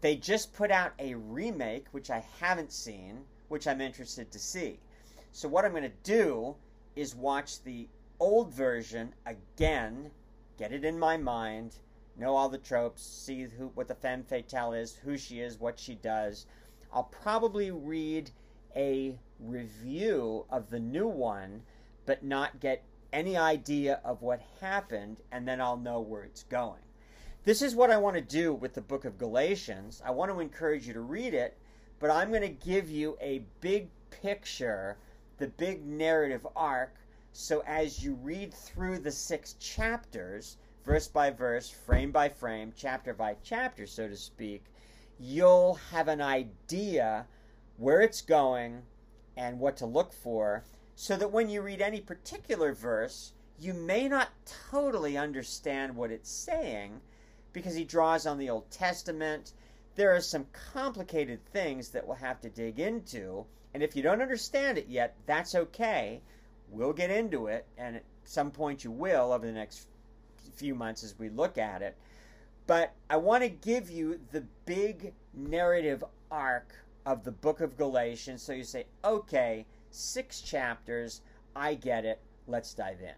They 0.00 0.14
just 0.14 0.52
put 0.52 0.70
out 0.70 0.92
a 1.00 1.16
remake, 1.16 1.86
which 1.90 2.10
I 2.10 2.24
haven't 2.38 2.70
seen, 2.70 3.24
which 3.48 3.66
I'm 3.66 3.80
interested 3.80 4.30
to 4.30 4.38
see. 4.38 4.78
So, 5.32 5.48
what 5.48 5.64
I'm 5.64 5.72
going 5.72 5.82
to 5.82 5.92
do 6.04 6.54
is 6.94 7.16
watch 7.16 7.60
the 7.64 7.88
old 8.20 8.54
version 8.54 9.14
again, 9.26 10.12
get 10.56 10.72
it 10.72 10.84
in 10.84 10.96
my 10.96 11.16
mind, 11.16 11.74
know 12.16 12.36
all 12.36 12.48
the 12.48 12.56
tropes, 12.56 13.02
see 13.02 13.48
who 13.58 13.72
what 13.74 13.88
the 13.88 13.96
femme 13.96 14.22
fatale 14.22 14.74
is, 14.74 14.94
who 14.94 15.18
she 15.18 15.40
is, 15.40 15.58
what 15.58 15.76
she 15.76 15.96
does. 15.96 16.46
I'll 16.92 17.02
probably 17.02 17.72
read 17.72 18.30
a 18.76 19.18
review 19.40 20.46
of 20.50 20.70
the 20.70 20.78
new 20.78 21.08
one, 21.08 21.62
but 22.10 22.24
not 22.24 22.58
get 22.58 22.82
any 23.12 23.36
idea 23.36 24.00
of 24.02 24.20
what 24.20 24.42
happened, 24.60 25.16
and 25.30 25.46
then 25.46 25.60
I'll 25.60 25.76
know 25.76 26.00
where 26.00 26.24
it's 26.24 26.42
going. 26.42 26.82
This 27.44 27.62
is 27.62 27.76
what 27.76 27.88
I 27.88 27.98
want 27.98 28.16
to 28.16 28.20
do 28.20 28.52
with 28.52 28.74
the 28.74 28.80
book 28.80 29.04
of 29.04 29.16
Galatians. 29.16 30.02
I 30.04 30.10
want 30.10 30.32
to 30.32 30.40
encourage 30.40 30.88
you 30.88 30.92
to 30.94 31.02
read 31.02 31.34
it, 31.34 31.56
but 32.00 32.10
I'm 32.10 32.30
going 32.30 32.42
to 32.42 32.48
give 32.48 32.90
you 32.90 33.16
a 33.20 33.44
big 33.60 33.90
picture, 34.10 34.96
the 35.38 35.46
big 35.46 35.86
narrative 35.86 36.44
arc. 36.56 36.96
So 37.32 37.62
as 37.64 38.02
you 38.04 38.14
read 38.14 38.52
through 38.52 38.98
the 38.98 39.12
six 39.12 39.52
chapters, 39.60 40.56
verse 40.84 41.06
by 41.06 41.30
verse, 41.30 41.70
frame 41.70 42.10
by 42.10 42.28
frame, 42.28 42.72
chapter 42.74 43.14
by 43.14 43.36
chapter, 43.44 43.86
so 43.86 44.08
to 44.08 44.16
speak, 44.16 44.64
you'll 45.20 45.74
have 45.92 46.08
an 46.08 46.20
idea 46.20 47.26
where 47.76 48.00
it's 48.00 48.20
going 48.20 48.82
and 49.36 49.60
what 49.60 49.76
to 49.76 49.86
look 49.86 50.12
for 50.12 50.64
so 51.00 51.16
that 51.16 51.32
when 51.32 51.48
you 51.48 51.62
read 51.62 51.80
any 51.80 51.98
particular 51.98 52.74
verse, 52.74 53.32
you 53.58 53.72
may 53.72 54.06
not 54.06 54.28
totally 54.70 55.16
understand 55.16 55.96
what 55.96 56.10
it's 56.10 56.30
saying 56.30 57.00
because 57.54 57.74
he 57.74 57.84
draws 57.84 58.26
on 58.26 58.36
the 58.36 58.50
Old 58.50 58.70
Testament. 58.70 59.54
There 59.94 60.14
are 60.14 60.20
some 60.20 60.44
complicated 60.74 61.42
things 61.46 61.88
that 61.88 62.06
we'll 62.06 62.16
have 62.16 62.38
to 62.42 62.50
dig 62.50 62.78
into, 62.78 63.46
and 63.72 63.82
if 63.82 63.96
you 63.96 64.02
don't 64.02 64.20
understand 64.20 64.76
it 64.76 64.88
yet, 64.88 65.16
that's 65.24 65.54
okay. 65.54 66.20
We'll 66.68 66.92
get 66.92 67.08
into 67.08 67.46
it, 67.46 67.64
and 67.78 67.96
at 67.96 68.04
some 68.24 68.50
point 68.50 68.84
you 68.84 68.90
will 68.90 69.32
over 69.32 69.46
the 69.46 69.52
next 69.52 69.86
few 70.54 70.74
months 70.74 71.02
as 71.02 71.18
we 71.18 71.30
look 71.30 71.56
at 71.56 71.80
it. 71.80 71.96
But 72.66 72.92
I 73.08 73.16
want 73.16 73.42
to 73.42 73.48
give 73.48 73.90
you 73.90 74.20
the 74.32 74.44
big 74.66 75.14
narrative 75.32 76.04
arc 76.30 76.74
of 77.06 77.24
the 77.24 77.32
book 77.32 77.62
of 77.62 77.78
Galatians 77.78 78.42
so 78.42 78.52
you 78.52 78.64
say, 78.64 78.84
okay, 79.02 79.64
six 79.90 80.40
chapters. 80.40 81.20
I 81.54 81.74
get 81.74 82.04
it. 82.04 82.20
Let's 82.46 82.74
dive 82.74 83.00
in. 83.00 83.14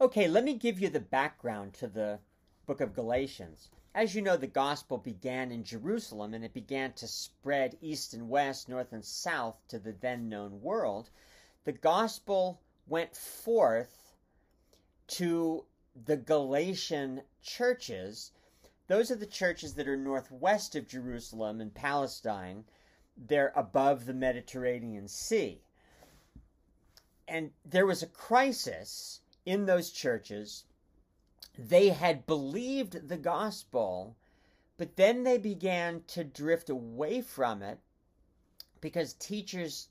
Okay, 0.00 0.28
let 0.28 0.44
me 0.44 0.54
give 0.54 0.80
you 0.80 0.88
the 0.88 1.00
background 1.00 1.74
to 1.74 1.86
the 1.86 2.20
book 2.66 2.80
of 2.80 2.94
Galatians. 2.94 3.68
As 3.94 4.14
you 4.14 4.22
know, 4.22 4.36
the 4.36 4.46
gospel 4.46 4.98
began 4.98 5.50
in 5.50 5.64
Jerusalem 5.64 6.32
and 6.32 6.44
it 6.44 6.54
began 6.54 6.92
to 6.94 7.08
spread 7.08 7.76
east 7.80 8.14
and 8.14 8.28
west, 8.28 8.68
north 8.68 8.92
and 8.92 9.04
south 9.04 9.56
to 9.68 9.78
the 9.78 9.92
then 9.92 10.28
known 10.28 10.62
world. 10.62 11.10
The 11.64 11.72
gospel 11.72 12.60
went 12.86 13.16
forth 13.16 14.14
to 15.08 15.66
the 16.06 16.16
Galatian 16.16 17.22
churches. 17.42 18.32
Those 18.86 19.10
are 19.10 19.16
the 19.16 19.26
churches 19.26 19.74
that 19.74 19.88
are 19.88 19.96
northwest 19.96 20.76
of 20.76 20.86
Jerusalem 20.86 21.60
and 21.60 21.74
Palestine. 21.74 22.64
They're 23.16 23.52
above 23.56 24.06
the 24.06 24.14
Mediterranean 24.14 25.08
Sea 25.08 25.62
and 27.30 27.52
there 27.64 27.86
was 27.86 28.02
a 28.02 28.08
crisis 28.08 29.20
in 29.46 29.66
those 29.66 29.90
churches. 29.90 30.64
They 31.56 31.90
had 31.90 32.26
believed 32.26 33.08
the 33.08 33.16
gospel, 33.16 34.16
but 34.76 34.96
then 34.96 35.22
they 35.22 35.38
began 35.38 36.02
to 36.08 36.24
drift 36.24 36.68
away 36.68 37.20
from 37.20 37.62
it 37.62 37.78
because 38.80 39.14
teachers 39.14 39.88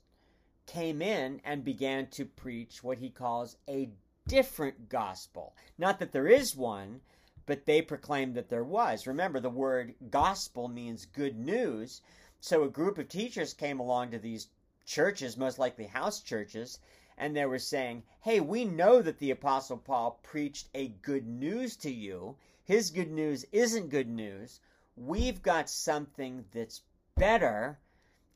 came 0.66 1.00
in 1.00 1.40
and 1.44 1.64
began 1.64 2.06
to 2.08 2.24
preach 2.24 2.84
what 2.84 2.98
he 2.98 3.08
calls 3.08 3.56
a 3.68 3.90
different 4.28 4.88
gospel. 4.88 5.56
Not 5.78 5.98
that 5.98 6.12
there 6.12 6.28
is 6.28 6.54
one, 6.54 7.00
but 7.46 7.66
they 7.66 7.82
proclaimed 7.82 8.34
that 8.34 8.48
there 8.48 8.64
was. 8.64 9.06
Remember, 9.06 9.40
the 9.40 9.50
word 9.50 9.94
gospel 10.10 10.68
means 10.68 11.06
good 11.06 11.38
news. 11.38 12.02
So 12.40 12.62
a 12.62 12.68
group 12.68 12.98
of 12.98 13.08
teachers 13.08 13.54
came 13.54 13.80
along 13.80 14.10
to 14.10 14.18
these 14.18 14.48
churches, 14.84 15.36
most 15.36 15.58
likely 15.58 15.86
house 15.86 16.20
churches, 16.20 16.78
and 17.20 17.36
they 17.36 17.44
were 17.44 17.58
saying, 17.58 18.02
Hey, 18.22 18.40
we 18.40 18.64
know 18.64 19.02
that 19.02 19.18
the 19.18 19.30
Apostle 19.30 19.76
Paul 19.76 20.18
preached 20.22 20.68
a 20.74 20.88
good 20.88 21.26
news 21.28 21.76
to 21.76 21.90
you. 21.90 22.36
His 22.64 22.90
good 22.90 23.10
news 23.10 23.44
isn't 23.52 23.90
good 23.90 24.08
news. 24.08 24.60
We've 24.96 25.42
got 25.42 25.68
something 25.68 26.46
that's 26.50 26.80
better, 27.16 27.78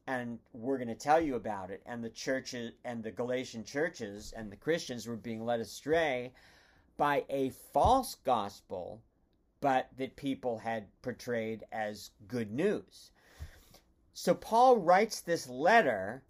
and 0.06 0.38
we're 0.52 0.76
going 0.76 0.88
to 0.88 0.94
tell 0.94 1.18
you 1.18 1.34
about 1.34 1.70
it. 1.70 1.82
And 1.86 2.04
the 2.04 2.10
churches 2.10 2.72
and 2.84 3.02
the 3.02 3.10
Galatian 3.10 3.64
churches 3.64 4.34
and 4.36 4.52
the 4.52 4.56
Christians 4.56 5.06
were 5.06 5.16
being 5.16 5.46
led 5.46 5.60
astray 5.60 6.34
by 6.98 7.24
a 7.30 7.50
false 7.72 8.16
gospel, 8.16 9.00
but 9.62 9.88
that 9.96 10.14
people 10.14 10.58
had 10.58 10.88
portrayed 11.00 11.64
as 11.72 12.10
good 12.28 12.52
news. 12.52 13.12
So 14.12 14.34
Paul 14.34 14.76
writes 14.76 15.22
this 15.22 15.48
letter 15.48 16.22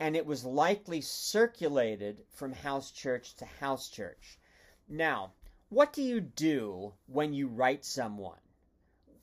and 0.00 0.16
it 0.16 0.24
was 0.24 0.46
likely 0.46 1.02
circulated 1.02 2.22
from 2.30 2.54
house 2.54 2.90
church 2.90 3.34
to 3.36 3.44
house 3.44 3.90
church. 3.90 4.38
Now, 4.88 5.32
what 5.68 5.92
do 5.92 6.02
you 6.02 6.22
do 6.22 6.94
when 7.06 7.34
you 7.34 7.48
write 7.48 7.84
someone? 7.84 8.38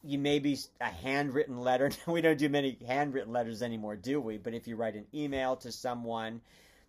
You 0.04 0.20
maybe 0.20 0.56
a 0.80 0.86
handwritten 0.86 1.58
letter. 1.58 1.90
we 2.08 2.22
don't 2.22 2.38
do 2.38 2.48
many 2.48 2.78
handwritten 2.86 3.34
letters 3.34 3.64
anymore, 3.64 3.96
do 3.96 4.22
we? 4.22 4.38
But 4.38 4.54
if 4.54 4.68
you 4.68 4.76
write 4.76 4.94
an 4.94 5.08
email 5.16 5.56
to 5.58 5.72
someone, 5.72 6.42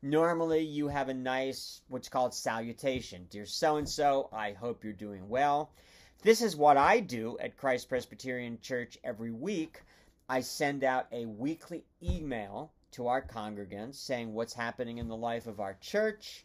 normally 0.02 0.60
you 0.60 0.88
have 0.88 1.08
a 1.08 1.14
nice 1.14 1.80
what's 1.88 2.10
called 2.10 2.34
salutation. 2.34 3.26
Dear 3.30 3.46
so 3.46 3.76
and 3.76 3.88
so, 3.88 4.28
I 4.34 4.52
hope 4.52 4.84
you're 4.84 4.92
doing 4.92 5.30
well. 5.30 5.72
This 6.22 6.42
is 6.42 6.54
what 6.54 6.76
I 6.76 7.00
do 7.00 7.38
at 7.38 7.56
Christ 7.56 7.88
Presbyterian 7.88 8.58
Church 8.60 8.98
every 9.02 9.32
week. 9.32 9.80
I 10.28 10.42
send 10.42 10.84
out 10.84 11.06
a 11.10 11.24
weekly 11.24 11.84
email 12.02 12.70
to 12.92 13.06
our 13.08 13.22
congregants 13.22 13.96
saying 13.96 14.32
what's 14.32 14.54
happening 14.54 14.98
in 14.98 15.08
the 15.08 15.16
life 15.16 15.46
of 15.46 15.60
our 15.60 15.74
church. 15.74 16.44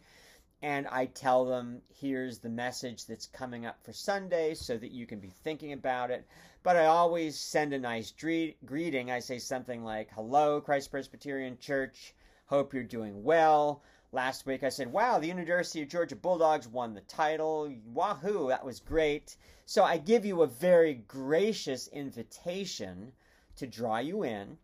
And 0.61 0.87
I 0.87 1.07
tell 1.07 1.45
them, 1.45 1.81
here's 1.89 2.39
the 2.39 2.49
message 2.49 3.05
that's 3.05 3.27
coming 3.27 3.65
up 3.65 3.83
for 3.83 3.91
Sunday 3.91 4.53
so 4.53 4.77
that 4.77 4.91
you 4.91 5.05
can 5.05 5.19
be 5.19 5.29
thinking 5.29 5.73
about 5.73 6.09
it. 6.09 6.25
But 6.63 6.77
I 6.77 6.85
always 6.85 7.37
send 7.37 7.73
a 7.73 7.79
nice 7.79 8.11
dre- 8.11 8.55
greeting. 8.65 9.11
I 9.11 9.19
say 9.19 9.39
something 9.39 9.83
like, 9.83 10.09
Hello, 10.11 10.61
Christ 10.61 10.91
Presbyterian 10.91 11.57
Church. 11.57 12.13
Hope 12.45 12.73
you're 12.73 12.83
doing 12.83 13.23
well. 13.23 13.83
Last 14.13 14.45
week 14.45 14.63
I 14.63 14.69
said, 14.69 14.91
Wow, 14.91 15.19
the 15.19 15.27
University 15.27 15.81
of 15.81 15.89
Georgia 15.89 16.15
Bulldogs 16.15 16.67
won 16.67 16.93
the 16.93 17.01
title. 17.01 17.73
Wahoo, 17.87 18.47
that 18.49 18.65
was 18.65 18.79
great. 18.79 19.35
So 19.65 19.83
I 19.83 19.97
give 19.97 20.25
you 20.25 20.43
a 20.43 20.47
very 20.47 20.93
gracious 20.93 21.87
invitation 21.87 23.11
to 23.55 23.67
draw 23.67 23.97
you 23.97 24.23
in 24.23 24.57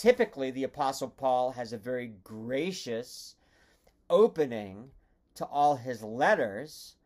typically 0.00 0.50
the 0.50 0.64
Apostle 0.64 1.10
Paul 1.10 1.52
has 1.52 1.74
a 1.74 1.78
very 1.78 2.14
gracious 2.24 3.34
opening 4.08 4.90
to 5.34 5.44
all 5.44 5.76
his 5.76 6.02
letters, 6.02 6.96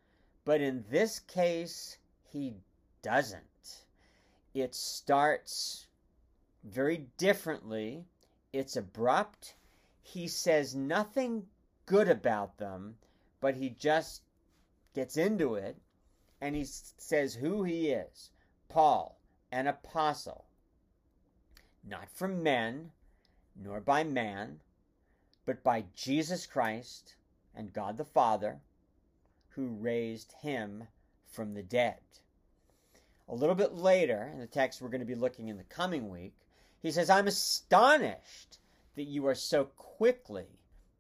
but 0.45 0.61
in 0.61 0.85
this 0.89 1.19
case, 1.19 1.99
he 2.23 2.55
doesn't. 3.03 3.83
It 4.55 4.77
starts 4.77 5.89
very 6.63 7.09
differently, 7.19 8.05
it's 8.53 8.77
abrupt. 8.77 9.57
He 10.01 10.29
says 10.29 10.77
nothing 10.77 11.49
good 11.87 12.09
about 12.09 12.59
them, 12.59 12.95
but 13.41 13.57
he 13.57 13.71
just 13.71 14.23
gets 14.95 15.17
into 15.17 15.57
it 15.57 15.77
and 16.41 16.55
he 16.55 16.65
says 16.65 17.35
who 17.35 17.65
he 17.65 17.89
is 17.89 18.31
Paul, 18.69 19.19
an 19.51 19.67
apostle 19.67 20.44
not 21.87 22.11
from 22.11 22.43
men, 22.43 22.91
nor 23.57 23.81
by 23.81 24.05
man, 24.05 24.61
but 25.47 25.63
by 25.63 25.85
Jesus 25.95 26.47
Christ 26.47 27.17
and 27.55 27.73
God 27.73 27.99
the 27.99 28.05
Father, 28.05 28.61
who 29.51 29.69
raised 29.69 30.33
him 30.43 30.85
from 31.27 31.55
the 31.55 31.63
dead. 31.63 32.01
A 33.29 33.35
little 33.35 33.55
bit 33.55 33.75
later, 33.75 34.31
in 34.33 34.39
the 34.39 34.47
text 34.47 34.81
we're 34.81 34.89
going 34.89 35.01
to 35.01 35.07
be 35.07 35.15
looking 35.15 35.49
in 35.49 35.57
the 35.57 35.65
coming 35.65 36.11
week, 36.11 36.35
he 36.83 36.91
says, 36.91 37.09
I'm 37.09 37.27
astonished 37.27 38.59
that 38.97 39.05
you 39.05 39.27
are 39.27 39.35
so 39.35 39.65
quickly 39.77 40.47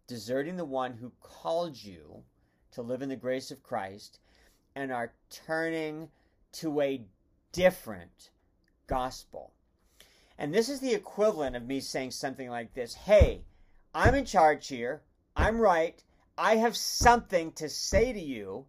deserting 0.06 0.56
the 0.56 0.64
one 0.64 0.94
who 0.94 1.12
called 1.20 1.82
you 1.82 2.22
to 2.72 2.82
live 2.82 3.02
in 3.02 3.08
the 3.08 3.16
grace 3.16 3.50
of 3.50 3.62
Christ 3.62 4.18
and 4.74 4.90
are 4.90 5.12
turning 5.30 6.08
to 6.52 6.80
a 6.80 7.04
different 7.52 8.30
gospel. 8.86 9.52
And 10.38 10.52
this 10.52 10.68
is 10.68 10.80
the 10.80 10.94
equivalent 10.94 11.54
of 11.54 11.66
me 11.66 11.80
saying 11.80 12.10
something 12.10 12.50
like 12.50 12.74
this 12.74 12.94
Hey, 12.94 13.44
I'm 13.94 14.14
in 14.14 14.24
charge 14.24 14.68
here. 14.68 15.02
I'm 15.36 15.60
right. 15.60 16.02
I 16.36 16.56
have 16.56 16.76
something 16.76 17.52
to 17.52 17.68
say 17.68 18.12
to 18.12 18.20
you. 18.20 18.66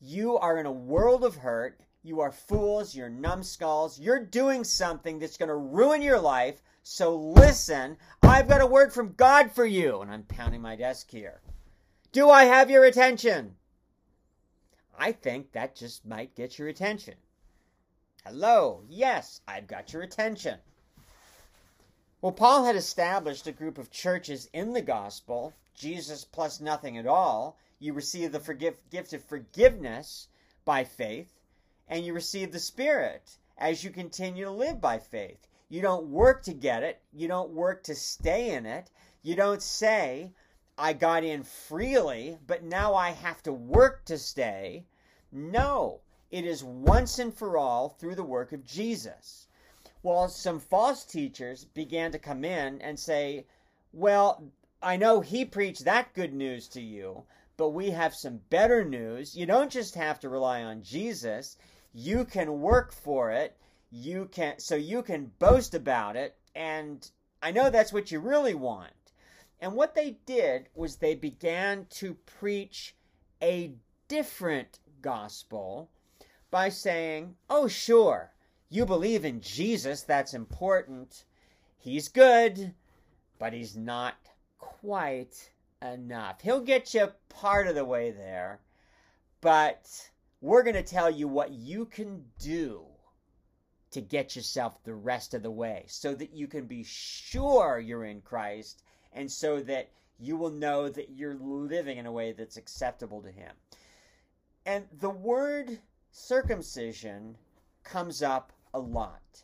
You 0.00 0.36
are 0.36 0.58
in 0.58 0.66
a 0.66 0.72
world 0.72 1.24
of 1.24 1.36
hurt. 1.36 1.80
You 2.02 2.20
are 2.20 2.30
fools. 2.30 2.94
You're 2.94 3.08
numbskulls. 3.08 3.98
You're 3.98 4.24
doing 4.24 4.62
something 4.62 5.18
that's 5.18 5.38
going 5.38 5.48
to 5.48 5.56
ruin 5.56 6.02
your 6.02 6.20
life. 6.20 6.62
So 6.82 7.16
listen. 7.16 7.96
I've 8.22 8.48
got 8.48 8.60
a 8.60 8.66
word 8.66 8.92
from 8.92 9.14
God 9.14 9.50
for 9.52 9.64
you. 9.64 10.02
And 10.02 10.10
I'm 10.10 10.24
pounding 10.24 10.60
my 10.60 10.76
desk 10.76 11.10
here. 11.10 11.40
Do 12.12 12.30
I 12.30 12.44
have 12.44 12.70
your 12.70 12.84
attention? 12.84 13.56
I 14.98 15.12
think 15.12 15.52
that 15.52 15.76
just 15.76 16.06
might 16.06 16.34
get 16.34 16.58
your 16.58 16.68
attention. 16.68 17.14
Hello. 18.24 18.82
Yes, 18.88 19.40
I've 19.48 19.66
got 19.66 19.92
your 19.92 20.02
attention. 20.02 20.58
Well, 22.22 22.32
Paul 22.32 22.64
had 22.64 22.76
established 22.76 23.46
a 23.46 23.52
group 23.52 23.76
of 23.76 23.90
churches 23.90 24.48
in 24.54 24.72
the 24.72 24.80
gospel, 24.80 25.52
Jesus 25.74 26.24
plus 26.24 26.60
nothing 26.60 26.96
at 26.96 27.06
all. 27.06 27.58
You 27.78 27.92
receive 27.92 28.32
the 28.32 28.40
forgive, 28.40 28.78
gift 28.88 29.12
of 29.12 29.22
forgiveness 29.22 30.28
by 30.64 30.84
faith, 30.84 31.38
and 31.86 32.06
you 32.06 32.14
receive 32.14 32.52
the 32.52 32.58
Spirit 32.58 33.36
as 33.58 33.84
you 33.84 33.90
continue 33.90 34.46
to 34.46 34.50
live 34.50 34.80
by 34.80 34.98
faith. 34.98 35.46
You 35.68 35.82
don't 35.82 36.06
work 36.06 36.42
to 36.44 36.54
get 36.54 36.82
it, 36.82 37.02
you 37.12 37.28
don't 37.28 37.50
work 37.50 37.82
to 37.84 37.94
stay 37.94 38.54
in 38.54 38.64
it. 38.64 38.90
You 39.22 39.36
don't 39.36 39.62
say, 39.62 40.32
I 40.78 40.94
got 40.94 41.22
in 41.22 41.42
freely, 41.42 42.38
but 42.46 42.62
now 42.62 42.94
I 42.94 43.10
have 43.10 43.42
to 43.42 43.52
work 43.52 44.06
to 44.06 44.16
stay. 44.16 44.86
No, 45.30 46.00
it 46.30 46.46
is 46.46 46.64
once 46.64 47.18
and 47.18 47.34
for 47.34 47.58
all 47.58 47.90
through 47.90 48.14
the 48.14 48.22
work 48.22 48.52
of 48.52 48.64
Jesus. 48.64 49.45
Well, 50.06 50.28
some 50.28 50.60
false 50.60 51.04
teachers 51.04 51.64
began 51.64 52.12
to 52.12 52.18
come 52.20 52.44
in 52.44 52.80
and 52.80 52.96
say, 52.96 53.44
Well, 53.92 54.52
I 54.80 54.96
know 54.96 55.20
he 55.20 55.44
preached 55.44 55.84
that 55.84 56.14
good 56.14 56.32
news 56.32 56.68
to 56.68 56.80
you, 56.80 57.24
but 57.56 57.70
we 57.70 57.90
have 57.90 58.14
some 58.14 58.42
better 58.48 58.84
news. 58.84 59.36
You 59.36 59.46
don't 59.46 59.68
just 59.68 59.96
have 59.96 60.20
to 60.20 60.28
rely 60.28 60.62
on 60.62 60.84
Jesus, 60.84 61.56
you 61.92 62.24
can 62.24 62.60
work 62.60 62.92
for 62.92 63.32
it. 63.32 63.56
You 63.90 64.26
can 64.26 64.60
so 64.60 64.76
you 64.76 65.02
can 65.02 65.32
boast 65.40 65.74
about 65.74 66.14
it 66.14 66.36
and 66.54 67.10
I 67.42 67.50
know 67.50 67.68
that's 67.68 67.92
what 67.92 68.12
you 68.12 68.20
really 68.20 68.54
want. 68.54 69.12
And 69.60 69.72
what 69.74 69.96
they 69.96 70.18
did 70.24 70.68
was 70.72 70.94
they 70.94 71.16
began 71.16 71.84
to 71.98 72.14
preach 72.14 72.94
a 73.42 73.74
different 74.06 74.78
gospel 75.02 75.90
by 76.52 76.68
saying, 76.68 77.34
"Oh, 77.50 77.66
sure, 77.66 78.30
you 78.68 78.86
believe 78.86 79.24
in 79.24 79.40
Jesus, 79.40 80.02
that's 80.02 80.34
important. 80.34 81.24
He's 81.78 82.08
good, 82.08 82.74
but 83.38 83.52
he's 83.52 83.76
not 83.76 84.16
quite 84.58 85.50
enough. 85.82 86.40
He'll 86.40 86.60
get 86.60 86.94
you 86.94 87.08
part 87.28 87.68
of 87.68 87.74
the 87.74 87.84
way 87.84 88.10
there, 88.10 88.60
but 89.40 89.86
we're 90.40 90.62
going 90.62 90.74
to 90.74 90.82
tell 90.82 91.10
you 91.10 91.28
what 91.28 91.52
you 91.52 91.86
can 91.86 92.24
do 92.38 92.82
to 93.92 94.00
get 94.00 94.34
yourself 94.36 94.82
the 94.84 94.94
rest 94.94 95.32
of 95.32 95.42
the 95.42 95.50
way 95.50 95.84
so 95.86 96.14
that 96.14 96.34
you 96.34 96.46
can 96.46 96.66
be 96.66 96.82
sure 96.84 97.78
you're 97.78 98.04
in 98.04 98.20
Christ 98.20 98.82
and 99.12 99.30
so 99.30 99.60
that 99.60 99.90
you 100.18 100.36
will 100.36 100.50
know 100.50 100.88
that 100.88 101.10
you're 101.10 101.36
living 101.36 101.98
in 101.98 102.06
a 102.06 102.12
way 102.12 102.32
that's 102.32 102.56
acceptable 102.56 103.22
to 103.22 103.30
Him. 103.30 103.52
And 104.64 104.86
the 105.00 105.10
word 105.10 105.78
circumcision 106.10 107.36
comes 107.84 108.22
up 108.22 108.52
a 108.76 108.78
lot. 108.78 109.42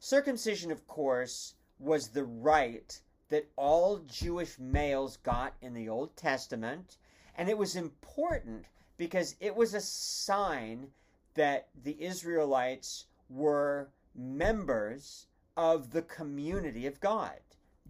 Circumcision, 0.00 0.72
of 0.72 0.88
course, 0.88 1.54
was 1.78 2.08
the 2.08 2.24
rite 2.24 3.00
that 3.28 3.48
all 3.54 3.98
Jewish 3.98 4.58
males 4.58 5.18
got 5.18 5.54
in 5.62 5.72
the 5.72 5.88
Old 5.88 6.16
Testament, 6.16 6.98
and 7.36 7.48
it 7.48 7.56
was 7.56 7.76
important 7.76 8.66
because 8.96 9.36
it 9.38 9.54
was 9.54 9.72
a 9.72 9.80
sign 9.80 10.88
that 11.34 11.68
the 11.84 11.96
Israelites 12.02 13.06
were 13.30 13.88
members 14.16 15.26
of 15.56 15.92
the 15.92 16.02
community 16.02 16.86
of 16.88 17.00
God 17.00 17.38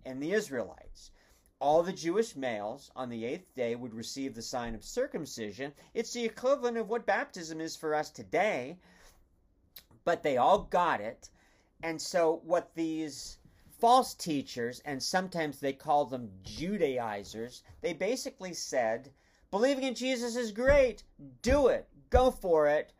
and 0.05 0.23
the 0.23 0.33
Israelites. 0.33 1.11
All 1.59 1.83
the 1.83 1.93
Jewish 1.93 2.37
males 2.37 2.91
on 2.95 3.09
the 3.09 3.25
eighth 3.25 3.55
day 3.55 3.77
would 3.77 3.95
receive 3.95 4.35
the 4.35 4.43
sign 4.43 4.75
of 4.75 4.85
circumcision. 4.85 5.73
It's 5.95 6.13
the 6.13 6.27
equivalent 6.27 6.77
of 6.77 6.91
what 6.91 7.07
baptism 7.07 7.63
is 7.63 7.77
for 7.77 7.95
us 7.95 8.11
today, 8.11 8.77
but 10.05 10.23
they 10.23 10.37
all 10.37 10.63
got 10.65 11.01
it. 11.01 11.31
And 11.83 12.01
so, 12.01 12.41
what 12.45 12.75
these 12.75 13.39
false 13.79 14.15
teachers, 14.15 14.81
and 14.85 15.03
sometimes 15.03 15.59
they 15.59 15.73
call 15.73 16.05
them 16.05 16.31
Judaizers, 16.45 17.63
they 17.81 17.93
basically 17.93 18.55
said, 18.55 19.11
believing 19.51 19.85
in 19.85 19.95
Jesus 19.95 20.37
is 20.37 20.53
great, 20.53 21.03
do 21.43 21.67
it, 21.67 21.89
go 22.11 22.31
for 22.31 22.69
it, 22.69 22.93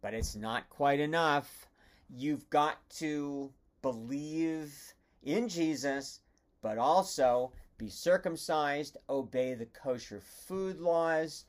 but 0.00 0.14
it's 0.14 0.34
not 0.34 0.70
quite 0.70 1.00
enough. 1.00 1.68
You've 2.08 2.48
got 2.50 2.78
to 2.90 3.52
believe 3.82 4.94
in 5.22 5.48
Jesus, 5.48 6.20
but 6.62 6.78
also 6.78 7.52
be 7.76 7.90
circumcised, 7.90 8.96
obey 9.10 9.54
the 9.54 9.66
kosher 9.66 10.20
food 10.20 10.80
laws, 10.80 11.44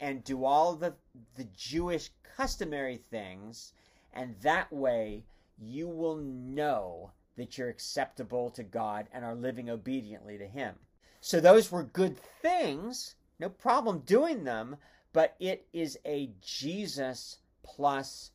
and 0.00 0.24
do 0.24 0.44
all 0.44 0.74
the, 0.74 0.94
the 1.36 1.46
Jewish 1.56 2.10
customary 2.36 2.96
things, 2.96 3.72
and 4.16 4.34
that 4.40 4.72
way 4.72 5.24
you 5.58 5.86
will 5.88 6.16
know 6.16 7.12
that 7.36 7.56
you're 7.56 7.68
acceptable 7.68 8.50
to 8.50 8.62
God 8.62 9.08
and 9.12 9.24
are 9.24 9.34
living 9.34 9.68
obediently 9.68 10.38
to 10.38 10.46
Him. 10.46 10.74
So 11.20 11.38
those 11.40 11.70
were 11.70 11.82
good 11.82 12.16
things, 12.18 13.14
no 13.38 13.48
problem 13.48 14.00
doing 14.00 14.44
them, 14.44 14.76
but 15.12 15.34
it 15.38 15.66
is 15.72 15.98
a 16.04 16.30
Jesus 16.40 17.38
plus 17.62 18.30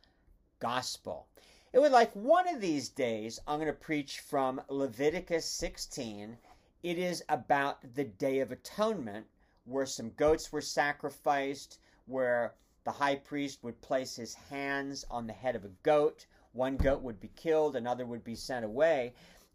gospel. 0.59 1.27
It 1.73 1.79
would 1.79 1.91
like 1.91 2.11
one 2.13 2.47
of 2.47 2.61
these 2.61 2.89
days, 2.89 3.39
I'm 3.47 3.59
going 3.59 3.67
to 3.67 3.73
preach 3.73 4.19
from 4.19 4.61
Leviticus 4.67 5.45
16. 5.45 6.37
It 6.83 6.97
is 6.97 7.23
about 7.29 7.95
the 7.95 8.03
Day 8.03 8.39
of 8.39 8.51
Atonement, 8.51 9.25
where 9.65 9.85
some 9.85 10.11
goats 10.11 10.51
were 10.51 10.61
sacrificed, 10.61 11.79
where 12.05 12.55
the 12.83 12.91
high 12.91 13.15
priest 13.15 13.63
would 13.63 13.81
place 13.81 14.15
his 14.15 14.33
hands 14.33 15.05
on 15.09 15.27
the 15.27 15.33
head 15.33 15.55
of 15.55 15.65
a 15.65 15.71
goat 15.83 16.25
one 16.53 16.75
goat 16.75 17.01
would 17.01 17.19
be 17.21 17.29
killed, 17.29 17.77
another 17.77 18.05
would 18.05 18.25
be 18.25 18.35
sent 18.35 18.65
away. 18.65 19.13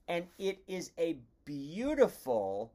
And 0.08 0.28
it 0.38 0.62
is 0.66 0.92
a 0.96 1.18
beautiful 1.44 2.72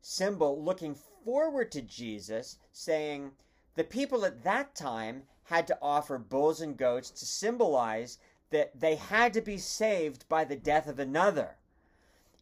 symbol 0.00 0.62
looking 0.62 0.94
forward 0.94 1.70
to 1.72 1.82
Jesus, 1.82 2.58
saying 2.72 3.32
the 3.74 3.84
people 3.84 4.24
at 4.24 4.42
that 4.42 4.74
time 4.74 5.24
had 5.44 5.66
to 5.66 5.78
offer 5.82 6.18
bulls 6.18 6.60
and 6.62 6.76
goats 6.76 7.10
to 7.10 7.26
symbolize 7.26 8.18
that 8.50 8.78
they 8.78 8.96
had 8.96 9.34
to 9.34 9.42
be 9.42 9.58
saved 9.58 10.26
by 10.28 10.44
the 10.44 10.56
death 10.56 10.86
of 10.86 10.98
another. 10.98 11.56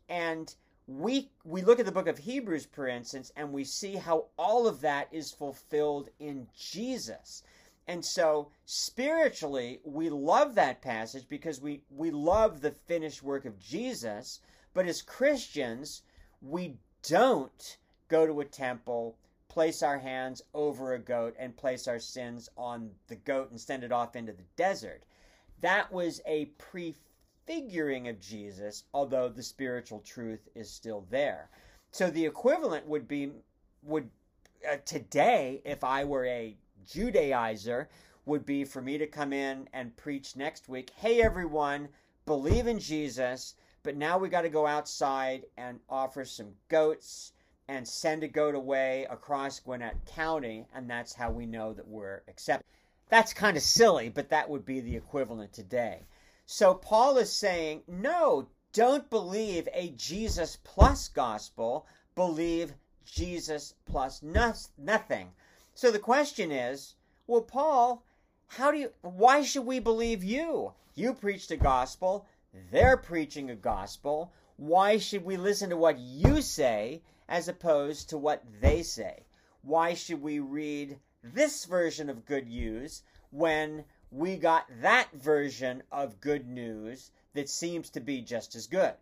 And 0.09 0.55
we 0.87 1.31
we 1.45 1.63
look 1.63 1.81
at 1.81 1.87
the 1.87 1.93
book 1.93 2.07
of 2.07 2.19
Hebrews 2.19 2.69
for 2.73 2.87
instance 2.87 3.33
and 3.37 3.53
we 3.53 3.65
see 3.65 3.97
how 3.97 4.27
all 4.39 4.67
of 4.69 4.81
that 4.83 5.09
is 5.13 5.33
fulfilled 5.33 6.09
in 6.19 6.47
Jesus. 6.57 7.43
And 7.89 8.05
so 8.05 8.51
spiritually, 8.65 9.81
we 9.85 10.11
love 10.11 10.57
that 10.57 10.83
passage 10.83 11.29
because 11.29 11.61
we, 11.61 11.83
we 11.89 12.11
love 12.11 12.61
the 12.61 12.73
finished 12.73 13.23
work 13.23 13.45
of 13.45 13.61
Jesus. 13.61 14.41
But 14.75 14.87
as 14.87 15.03
Christians, 15.03 16.03
we 16.43 16.79
don't 17.09 17.79
go 18.09 18.27
to 18.27 18.41
a 18.41 18.45
temple, 18.45 19.17
place 19.49 19.83
our 19.83 19.99
hands 19.99 20.43
over 20.53 20.95
a 20.95 20.99
goat, 20.99 21.37
and 21.39 21.57
place 21.57 21.87
our 21.87 22.01
sins 22.01 22.49
on 22.57 22.91
the 23.07 23.17
goat 23.17 23.51
and 23.51 23.61
send 23.61 23.85
it 23.85 23.93
off 23.93 24.17
into 24.17 24.33
the 24.33 24.45
desert. 24.57 25.05
That 25.61 25.93
was 25.93 26.21
a 26.27 26.47
prefiguring 27.47 28.09
of 28.09 28.21
Jesus, 28.21 28.85
although 28.93 29.29
the 29.29 29.43
spiritual 29.43 30.01
truth 30.01 30.49
is 30.57 30.69
still 30.69 31.07
there. 31.11 31.49
So 31.93 32.11
the 32.11 32.27
equivalent 32.27 32.87
would 32.87 33.07
be 33.07 33.31
would 33.85 34.11
uh, 34.69 34.77
today 34.85 35.63
if 35.65 35.85
I 35.85 36.05
were 36.05 36.27
a 36.27 36.57
Judaizer 36.87 37.87
would 38.25 38.45
be 38.45 38.65
for 38.65 38.83
me 38.83 38.99
to 38.99 39.07
come 39.07 39.33
in 39.33 39.69
and 39.73 39.97
preach 39.97 40.35
next 40.35 40.69
week. 40.69 40.91
Hey, 40.97 41.23
everyone, 41.23 41.89
believe 42.27 42.67
in 42.67 42.81
Jesus, 42.81 43.55
but 43.85 43.97
now 43.97 44.19
we 44.19 44.29
got 44.29 44.43
to 44.43 44.49
go 44.49 44.67
outside 44.67 45.47
and 45.57 45.79
offer 45.89 46.25
some 46.25 46.53
goats 46.69 47.33
and 47.69 47.87
send 47.87 48.25
a 48.25 48.29
goat 48.29 48.57
away 48.57 49.07
across 49.09 49.61
Gwinnett 49.61 50.05
County, 50.07 50.67
and 50.75 50.91
that's 50.91 51.15
how 51.15 51.31
we 51.31 51.47
know 51.47 51.73
that 51.73 51.87
we're 51.87 52.23
accepted. 52.27 52.67
That's 53.09 53.33
kind 53.33 53.57
of 53.57 53.63
silly, 53.63 54.09
but 54.09 54.31
that 54.31 54.51
would 54.51 54.65
be 54.65 54.81
the 54.81 54.97
equivalent 54.97 55.53
today. 55.53 56.07
So 56.49 56.75
Paul 56.75 57.19
is 57.19 57.33
saying, 57.33 57.83
no, 57.89 58.47
don't 58.73 59.11
believe 59.11 59.69
a 59.73 59.89
Jesus 59.91 60.57
plus 60.63 61.09
gospel, 61.09 61.87
believe 62.15 62.75
Jesus 63.05 63.75
plus 63.85 64.23
nothing. 64.23 65.33
So 65.75 65.91
the 65.91 65.99
question 65.99 66.53
is, 66.53 66.95
well, 67.27 67.43
Paul, 67.43 68.05
how 68.47 68.71
do 68.71 68.79
you 68.79 68.93
why 69.03 69.43
should 69.43 69.67
we 69.67 69.81
believe 69.81 70.23
you? 70.23 70.73
You 70.95 71.15
preached 71.15 71.51
a 71.51 71.57
gospel, 71.57 72.27
they're 72.71 72.97
preaching 72.97 73.51
a 73.51 73.57
gospel. 73.57 74.33
Why 74.57 74.99
should 74.99 75.25
we 75.25 75.37
listen 75.37 75.71
to 75.71 75.77
what 75.77 75.99
you 75.99 76.43
say 76.43 77.03
as 77.29 77.49
opposed 77.49 78.11
to 78.11 78.19
what 78.19 78.45
they 78.61 78.85
say? 78.85 79.27
Why 79.63 79.95
should 79.95 80.23
we 80.23 80.39
read 80.39 81.01
this 81.25 81.65
version 81.65 82.09
of 82.09 82.25
good 82.25 82.47
news 82.47 83.03
when 83.31 83.85
we 84.11 84.37
got 84.37 84.67
that 84.83 85.09
version 85.13 85.83
of 85.91 86.21
good 86.21 86.47
news 86.47 87.11
that 87.35 87.49
seems 87.49 87.91
to 87.91 88.01
be 88.01 88.21
just 88.21 88.55
as 88.55 88.67
good? 88.67 88.95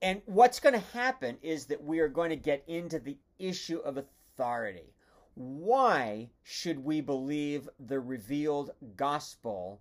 And 0.00 0.22
what's 0.26 0.60
going 0.60 0.74
to 0.74 0.86
happen 0.92 1.38
is 1.42 1.66
that 1.66 1.84
we 1.84 2.00
are 2.00 2.08
going 2.08 2.30
to 2.30 2.36
get 2.36 2.64
into 2.66 2.98
the 2.98 3.16
issue 3.38 3.78
of 3.78 3.96
authority 3.96 4.92
why 5.34 6.28
should 6.42 6.84
we 6.84 7.00
believe 7.00 7.68
the 7.78 8.00
revealed 8.00 8.70
gospel 8.96 9.80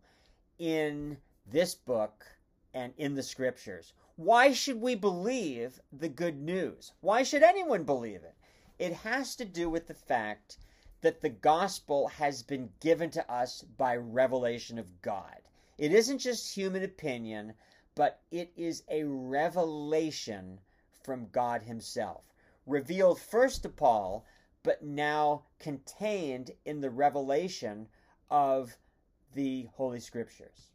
in 0.59 1.17
this 1.45 1.75
book 1.75 2.25
and 2.73 2.93
in 2.97 3.15
the 3.15 3.23
scriptures? 3.23 3.91
Why 4.15 4.53
should 4.53 4.79
we 4.79 4.95
believe 4.95 5.81
the 5.91 6.07
good 6.07 6.39
news? 6.39 6.93
Why 7.01 7.23
should 7.23 7.43
anyone 7.43 7.83
believe 7.83 8.23
it? 8.23 8.35
It 8.79 8.93
has 8.93 9.35
to 9.35 9.45
do 9.45 9.69
with 9.69 9.87
the 9.87 9.93
fact 9.93 10.57
that 11.01 11.21
the 11.21 11.29
gospel 11.29 12.07
has 12.07 12.43
been 12.43 12.69
given 12.79 13.09
to 13.11 13.31
us 13.31 13.63
by 13.77 13.95
revelation 13.95 14.77
of 14.77 15.01
God. 15.01 15.41
It 15.77 15.91
isn't 15.91 16.19
just 16.19 16.55
human 16.55 16.83
opinion, 16.83 17.53
but 17.95 18.21
it 18.31 18.51
is 18.55 18.83
a 18.87 19.03
revelation 19.03 20.59
from 21.03 21.29
God 21.31 21.63
Himself, 21.63 22.23
revealed 22.65 23.19
first 23.19 23.63
to 23.63 23.69
Paul, 23.69 24.25
but 24.63 24.83
now 24.83 25.45
contained 25.59 26.51
in 26.65 26.81
the 26.81 26.91
revelation 26.91 27.87
of 28.29 28.77
the 29.33 29.67
Holy 29.73 29.99
Scriptures. 29.99 30.71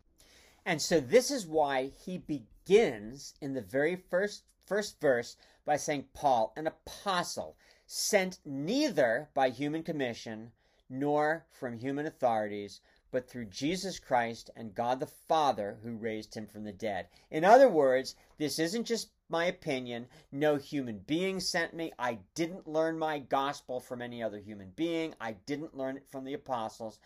And 0.65 0.83
so 0.83 0.99
this 0.99 1.31
is 1.31 1.47
why 1.47 1.93
he 2.05 2.19
begins 2.19 3.35
in 3.41 3.55
the 3.55 3.63
very 3.63 3.95
first 3.95 4.43
first 4.67 5.01
verse 5.01 5.37
by 5.65 5.77
saying 5.77 6.07
Paul, 6.13 6.53
an 6.57 6.67
apostle, 6.67 7.57
sent 7.87 8.41
neither 8.45 9.31
by 9.33 9.49
human 9.49 9.83
commission 9.83 10.53
nor 10.89 11.47
from 11.51 11.79
human 11.79 12.07
authorities, 12.07 12.81
but 13.11 13.29
through 13.29 13.47
Jesus 13.47 13.99
Christ 13.99 14.51
and 14.55 14.75
God 14.75 15.01
the 15.01 15.07
Father 15.07 15.79
who 15.83 15.97
raised 15.97 16.35
him 16.35 16.47
from 16.47 16.65
the 16.65 16.73
dead. 16.73 17.09
In 17.31 17.45
other 17.45 17.69
words, 17.69 18.15
this 18.39 18.59
isn't 18.59 18.85
just 18.85 19.11
my 19.29 19.47
opinion. 19.47 20.09
No 20.31 20.57
human 20.57 20.99
being 20.99 21.41
sent 21.41 21.75
me. 21.75 21.93
I 21.99 22.19
didn't 22.35 22.69
learn 22.69 22.99
my 22.99 23.19
gospel 23.19 23.81
from 23.81 24.03
any 24.03 24.23
other 24.23 24.39
human 24.39 24.71
being. 24.77 25.15
I 25.21 25.33
didn't 25.33 25.77
learn 25.77 25.97
it 25.97 26.07
from 26.09 26.25
the 26.25 26.35
apostles. 26.35 26.99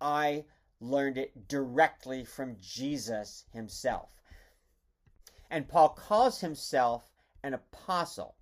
I 0.00 0.44
learned 0.80 1.18
it 1.18 1.48
directly 1.48 2.24
from 2.24 2.56
Jesus 2.60 3.44
himself. 3.52 4.22
And 5.50 5.68
Paul 5.68 5.90
calls 5.90 6.40
himself 6.40 7.10
an 7.42 7.54
apostle. 7.54 8.35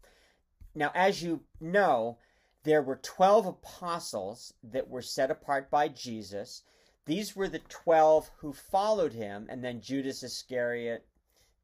Now, 0.75 0.91
as 0.95 1.23
you 1.23 1.45
know, 1.61 2.19
there 2.65 2.83
were 2.83 2.97
12 2.97 3.47
apostles 3.47 4.55
that 4.63 4.89
were 4.89 5.03
set 5.03 5.31
apart 5.31 5.71
by 5.71 5.89
Jesus. 5.89 6.63
These 7.07 7.37
were 7.37 7.49
the 7.49 7.61
12 7.61 8.31
who 8.39 8.53
followed 8.53 9.13
him, 9.13 9.47
and 9.49 9.63
then 9.63 9.81
Judas 9.81 10.23
Iscariot 10.23 11.07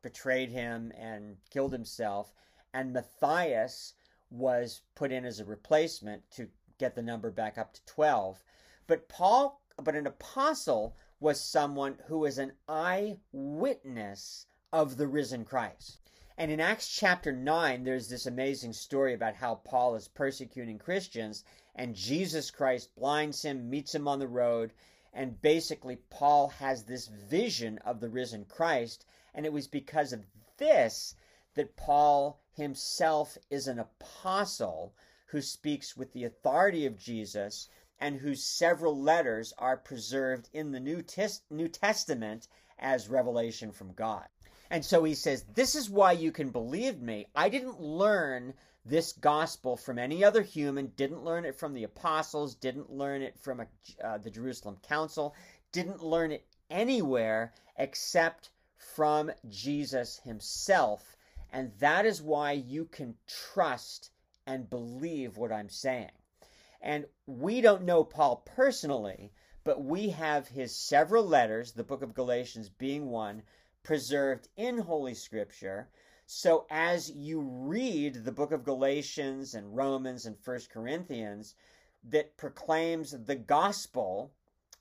betrayed 0.03 0.51
him 0.51 0.93
and 0.97 1.39
killed 1.51 1.73
himself. 1.73 2.33
And 2.73 2.93
Matthias 2.93 3.95
was 4.31 4.83
put 4.95 5.11
in 5.11 5.25
as 5.25 5.41
a 5.41 5.45
replacement 5.45 6.31
to 6.33 6.49
get 6.79 6.95
the 6.95 7.03
number 7.03 7.31
back 7.31 7.59
up 7.59 7.75
to 7.75 7.85
12. 7.87 8.45
But 8.87 9.09
Paul, 9.09 9.61
but 9.83 9.97
an 9.97 10.07
apostle 10.07 10.97
was 11.19 11.41
someone 11.41 11.99
who 12.07 12.21
was 12.21 12.39
an 12.39 12.53
eyewitness 12.69 14.47
of 14.73 14.97
the 14.97 15.09
risen 15.09 15.45
Christ. 15.45 16.10
And 16.41 16.51
in 16.51 16.59
Acts 16.59 16.89
chapter 16.89 17.33
9, 17.33 17.85
there's 17.85 18.09
this 18.09 18.25
amazing 18.25 18.73
story 18.73 19.13
about 19.13 19.35
how 19.35 19.57
Paul 19.57 19.95
is 19.95 20.09
persecuting 20.09 20.79
Christians, 20.79 21.45
and 21.75 21.95
Jesus 21.95 22.51
Christ 22.51 22.95
blinds 22.95 23.43
him, 23.43 23.69
meets 23.69 23.95
him 23.95 24.09
on 24.09 24.21
the 24.21 24.27
road, 24.27 24.73
and 25.13 25.43
basically 25.43 25.97
Paul 25.97 26.49
has 26.49 26.85
this 26.85 27.09
vision 27.09 27.77
of 27.85 28.01
the 28.01 28.09
risen 28.09 28.47
Christ. 28.47 29.05
And 29.35 29.45
it 29.45 29.53
was 29.53 29.69
because 29.69 30.15
of 30.15 30.25
this 30.57 31.15
that 31.57 31.77
Paul 31.77 32.41
himself 32.53 33.37
is 33.51 33.69
an 33.69 33.79
apostle 33.79 34.95
who 35.27 35.43
speaks 35.43 35.95
with 35.95 36.15
the 36.15 36.25
authority 36.25 36.87
of 36.87 36.97
Jesus 36.97 37.69
and 37.99 38.17
whose 38.17 38.43
several 38.43 38.99
letters 38.99 39.53
are 39.59 39.77
preserved 39.77 40.49
in 40.55 40.73
the 40.73 40.81
New, 40.81 41.03
Tes- 41.03 41.43
New 41.51 41.69
Testament 41.69 42.49
as 42.79 43.11
revelation 43.11 43.73
from 43.73 43.93
God. 43.93 44.27
And 44.71 44.85
so 44.85 45.03
he 45.03 45.15
says, 45.15 45.45
This 45.55 45.75
is 45.75 45.91
why 45.91 46.13
you 46.13 46.31
can 46.31 46.51
believe 46.51 47.03
me. 47.03 47.27
I 47.35 47.49
didn't 47.49 47.81
learn 47.81 48.55
this 48.85 49.13
gospel 49.13 49.77
from 49.77 49.99
any 49.99 50.25
other 50.25 50.43
human, 50.43 50.93
didn't 50.97 51.25
learn 51.25 51.45
it 51.45 51.59
from 51.59 51.75
the 51.75 51.85
apostles, 51.85 52.55
didn't 52.55 52.91
learn 52.91 53.21
it 53.21 53.39
from 53.39 53.61
a, 53.61 53.67
uh, 54.03 54.19
the 54.19 54.31
Jerusalem 54.31 54.79
Council, 54.83 55.35
didn't 55.73 56.03
learn 56.03 56.33
it 56.33 56.47
anywhere 56.71 57.53
except 57.77 58.51
from 58.77 59.33
Jesus 59.49 60.19
himself. 60.21 61.17
And 61.53 61.73
that 61.81 62.07
is 62.07 62.23
why 62.23 62.53
you 62.53 62.85
can 62.85 63.17
trust 63.27 64.11
and 64.47 64.71
believe 64.71 65.37
what 65.37 65.53
I'm 65.53 65.69
saying. 65.69 66.13
And 66.81 67.07
we 67.27 67.61
don't 67.61 67.83
know 67.83 68.05
Paul 68.05 68.37
personally, 68.37 69.33
but 69.65 69.83
we 69.83 70.11
have 70.11 70.49
his 70.49 70.75
several 70.75 71.25
letters, 71.25 71.73
the 71.73 71.85
book 71.85 72.03
of 72.03 72.15
Galatians 72.15 72.69
being 72.69 73.11
one, 73.11 73.43
preserved 73.83 74.49
in 74.57 74.79
Holy 74.79 75.15
Scripture. 75.15 75.89
So 76.27 76.67
as 76.71 77.11
you 77.11 77.41
read 77.41 78.25
the 78.25 78.33
book 78.33 78.53
of 78.53 78.65
Galatians 78.65 79.55
and 79.55 79.77
Romans 79.77 80.27
and 80.27 80.39
First 80.39 80.71
Corinthians 80.71 81.55
that 82.05 82.37
proclaims 82.37 83.11
the 83.25 83.37
gospel 83.37 84.33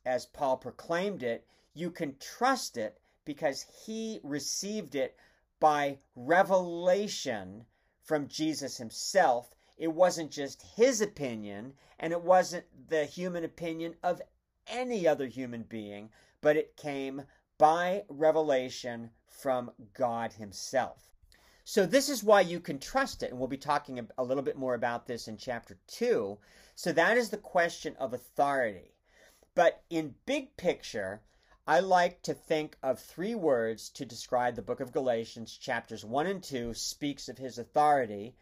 as 0.06 0.26
Paul 0.26 0.58
proclaimed 0.58 1.24
it, 1.24 1.46
you 1.74 1.92
can 1.92 2.18
trust 2.20 2.78
it 2.78 3.00
because 3.26 3.66
he 3.86 4.20
received 4.24 4.96
it 4.96 5.18
by 5.60 6.00
revelation 6.16 7.66
from 8.04 8.28
Jesus 8.28 8.78
himself. 8.78 9.54
It 9.78 9.90
wasn't 9.90 10.32
just 10.32 10.62
his 10.62 11.02
opinion, 11.02 11.74
and 12.00 12.12
it 12.14 12.22
wasn't 12.22 12.66
the 12.90 13.06
human 13.06 13.44
opinion 13.44 13.96
of 14.04 14.22
any 14.68 15.08
other 15.08 15.28
human 15.28 15.64
being, 15.64 16.10
but 16.42 16.58
it 16.58 16.78
came 16.78 17.24
by 17.60 18.06
revelation 18.08 19.12
from 19.28 19.70
God 19.94 20.34
Himself. 20.34 21.12
So, 21.64 21.86
this 21.86 22.10
is 22.10 22.24
why 22.24 22.42
you 22.42 22.60
can 22.60 22.80
trust 22.80 23.22
it. 23.22 23.30
And 23.30 23.38
we'll 23.38 23.48
be 23.48 23.58
talking 23.58 24.10
a 24.18 24.24
little 24.24 24.42
bit 24.42 24.58
more 24.58 24.74
about 24.74 25.06
this 25.06 25.28
in 25.28 25.38
chapter 25.38 25.78
2. 25.86 26.40
So, 26.74 26.92
that 26.94 27.18
is 27.18 27.30
the 27.30 27.38
question 27.38 27.96
of 27.98 28.12
authority. 28.14 28.96
But 29.54 29.84
in 29.90 30.16
big 30.26 30.58
picture, 30.58 31.22
I 31.68 31.82
like 31.82 32.24
to 32.24 32.34
think 32.34 32.78
of 32.82 33.00
three 33.00 33.36
words 33.36 33.90
to 33.90 34.06
describe 34.06 34.56
the 34.56 34.64
book 34.64 34.80
of 34.80 34.92
Galatians. 34.92 35.56
Chapters 35.56 36.04
1 36.04 36.26
and 36.26 36.42
2 36.42 36.74
speaks 36.74 37.30
of 37.30 37.38
his 37.38 37.60
authority. 37.60 38.36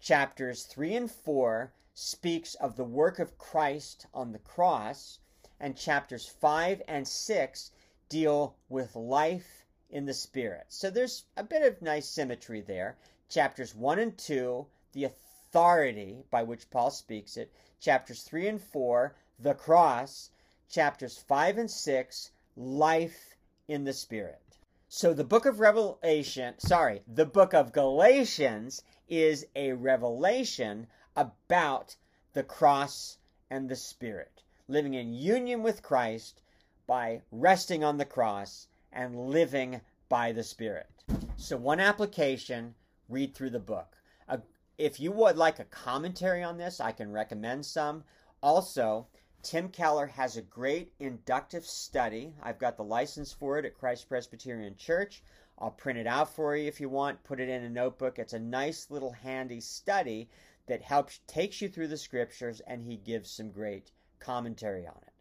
Chapters 0.00 0.64
3 0.64 0.96
and 0.96 1.10
4 1.10 1.72
speaks 1.94 2.54
of 2.56 2.76
the 2.76 2.84
work 2.84 3.18
of 3.18 3.38
Christ 3.38 4.06
on 4.12 4.32
the 4.32 4.40
cross. 4.40 5.20
And 5.60 5.76
chapters 5.76 6.26
5 6.26 6.82
and 6.88 7.06
6 7.06 7.70
deal 8.12 8.54
with 8.68 8.94
life 8.94 9.64
in 9.88 10.04
the 10.04 10.12
Spirit. 10.12 10.66
So 10.68 10.90
there's 10.90 11.24
a 11.34 11.42
bit 11.42 11.62
of 11.62 11.80
nice 11.80 12.06
symmetry 12.06 12.60
there. 12.60 12.98
Chapters 13.30 13.74
1 13.74 13.98
and 13.98 14.18
2, 14.18 14.66
the 14.92 15.04
authority 15.04 16.22
by 16.30 16.42
which 16.42 16.68
Paul 16.68 16.90
speaks 16.90 17.38
it. 17.38 17.50
Chapters 17.80 18.22
3 18.22 18.48
and 18.48 18.60
4, 18.60 19.14
the 19.38 19.54
cross. 19.54 20.28
Chapters 20.68 21.16
5 21.16 21.56
and 21.56 21.70
6, 21.70 22.30
life 22.54 23.34
in 23.66 23.84
the 23.84 23.94
Spirit. 23.94 24.58
So 24.90 25.14
the 25.14 25.24
book 25.24 25.46
of 25.46 25.58
Revelation, 25.58 26.58
sorry, 26.58 27.00
the 27.06 27.24
book 27.24 27.54
of 27.54 27.72
Galatians 27.72 28.82
is 29.08 29.46
a 29.56 29.72
revelation 29.72 30.86
about 31.16 31.96
the 32.34 32.42
cross 32.42 33.16
and 33.48 33.70
the 33.70 33.76
Spirit, 33.76 34.42
living 34.68 34.92
in 34.92 35.14
union 35.14 35.62
with 35.62 35.82
Christ 35.82 36.42
by 36.86 37.22
resting 37.30 37.84
on 37.84 37.96
the 37.96 38.04
cross 38.04 38.68
and 38.92 39.28
living 39.28 39.80
by 40.08 40.32
the 40.32 40.42
Spirit. 40.42 40.88
So, 41.36 41.56
one 41.56 41.80
application 41.80 42.74
read 43.08 43.34
through 43.34 43.50
the 43.50 43.58
book. 43.58 43.96
Uh, 44.28 44.38
if 44.78 45.00
you 45.00 45.12
would 45.12 45.36
like 45.36 45.58
a 45.58 45.64
commentary 45.64 46.42
on 46.42 46.58
this, 46.58 46.80
I 46.80 46.92
can 46.92 47.12
recommend 47.12 47.64
some. 47.66 48.04
Also, 48.42 49.06
Tim 49.42 49.68
Keller 49.68 50.06
has 50.06 50.36
a 50.36 50.42
great 50.42 50.92
inductive 51.00 51.66
study. 51.66 52.34
I've 52.42 52.58
got 52.58 52.76
the 52.76 52.84
license 52.84 53.32
for 53.32 53.58
it 53.58 53.64
at 53.64 53.74
Christ 53.74 54.08
Presbyterian 54.08 54.76
Church. 54.76 55.22
I'll 55.58 55.70
print 55.70 55.98
it 55.98 56.06
out 56.06 56.34
for 56.34 56.56
you 56.56 56.66
if 56.68 56.80
you 56.80 56.88
want, 56.88 57.24
put 57.24 57.40
it 57.40 57.48
in 57.48 57.62
a 57.62 57.68
notebook. 57.68 58.18
It's 58.18 58.32
a 58.32 58.38
nice 58.38 58.90
little 58.90 59.12
handy 59.12 59.60
study 59.60 60.28
that 60.66 60.82
helps 60.82 61.20
takes 61.26 61.60
you 61.60 61.68
through 61.68 61.88
the 61.88 61.96
scriptures 61.96 62.60
and 62.60 62.82
he 62.82 62.96
gives 62.96 63.30
some 63.30 63.50
great 63.50 63.90
commentary 64.18 64.86
on 64.86 65.00
it. 65.06 65.11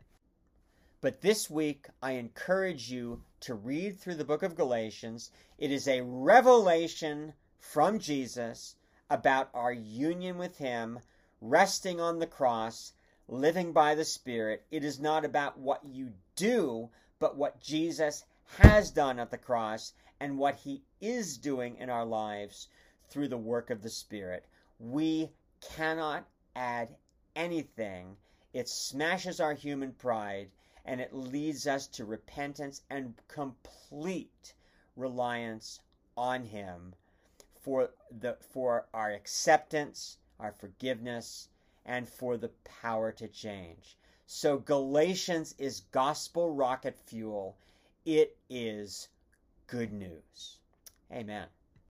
But 1.02 1.22
this 1.22 1.50
week, 1.50 1.88
I 2.04 2.12
encourage 2.12 2.92
you 2.92 3.24
to 3.40 3.56
read 3.56 4.00
through 4.00 4.18
the 4.18 4.24
book 4.24 4.44
of 4.44 4.54
Galatians. 4.54 5.32
It 5.58 5.72
is 5.72 5.88
a 5.88 6.04
revelation 6.04 7.34
from 7.58 7.98
Jesus 7.98 8.76
about 9.10 9.50
our 9.56 9.74
union 9.74 10.38
with 10.38 10.60
Him, 10.60 11.00
resting 11.42 12.00
on 12.00 12.20
the 12.20 12.28
cross, 12.28 12.94
living 13.28 13.74
by 13.74 13.96
the 13.96 14.06
Spirit. 14.06 14.64
It 14.70 14.84
is 14.84 15.00
not 15.00 15.26
about 15.26 15.58
what 15.58 15.84
you 15.84 16.14
do, 16.36 16.92
but 17.18 17.36
what 17.36 17.60
Jesus 17.60 18.24
has 18.60 18.92
done 18.92 19.18
at 19.18 19.32
the 19.32 19.40
cross 19.40 19.94
and 20.20 20.38
what 20.38 20.54
He 20.58 20.84
is 21.00 21.40
doing 21.40 21.78
in 21.78 21.90
our 21.90 22.06
lives 22.06 22.68
through 23.10 23.30
the 23.30 23.40
work 23.40 23.72
of 23.72 23.82
the 23.82 23.90
Spirit. 23.90 24.46
We 24.80 25.32
cannot 25.62 26.28
add 26.56 26.96
anything. 27.36 28.18
It 28.54 28.70
smashes 28.70 29.40
our 29.40 29.56
human 29.56 29.94
pride 29.94 30.52
and 30.86 31.00
it 31.00 31.14
leads 31.14 31.68
us 31.68 31.88
to 31.88 32.06
repentance 32.06 32.82
and 32.90 33.14
complete 33.28 34.54
reliance 34.96 35.80
on 36.18 36.44
him 36.44 36.94
for 37.60 37.92
the 38.10 38.38
for 38.42 38.88
our 38.94 39.12
acceptance, 39.12 40.18
our 40.40 40.52
forgiveness, 40.52 41.50
and 41.86 42.08
for 42.08 42.38
the 42.38 42.50
power 42.82 43.12
to 43.12 43.28
change. 43.28 43.98
So, 44.26 44.58
Galatians 44.58 45.56
is 45.58 45.82
gospel 45.92 46.52
rocket 46.52 46.98
fuel. 46.98 47.58
It 48.06 48.38
is 48.50 49.10
good 49.68 49.92
news. 49.92 50.58
Amen. 51.12 51.48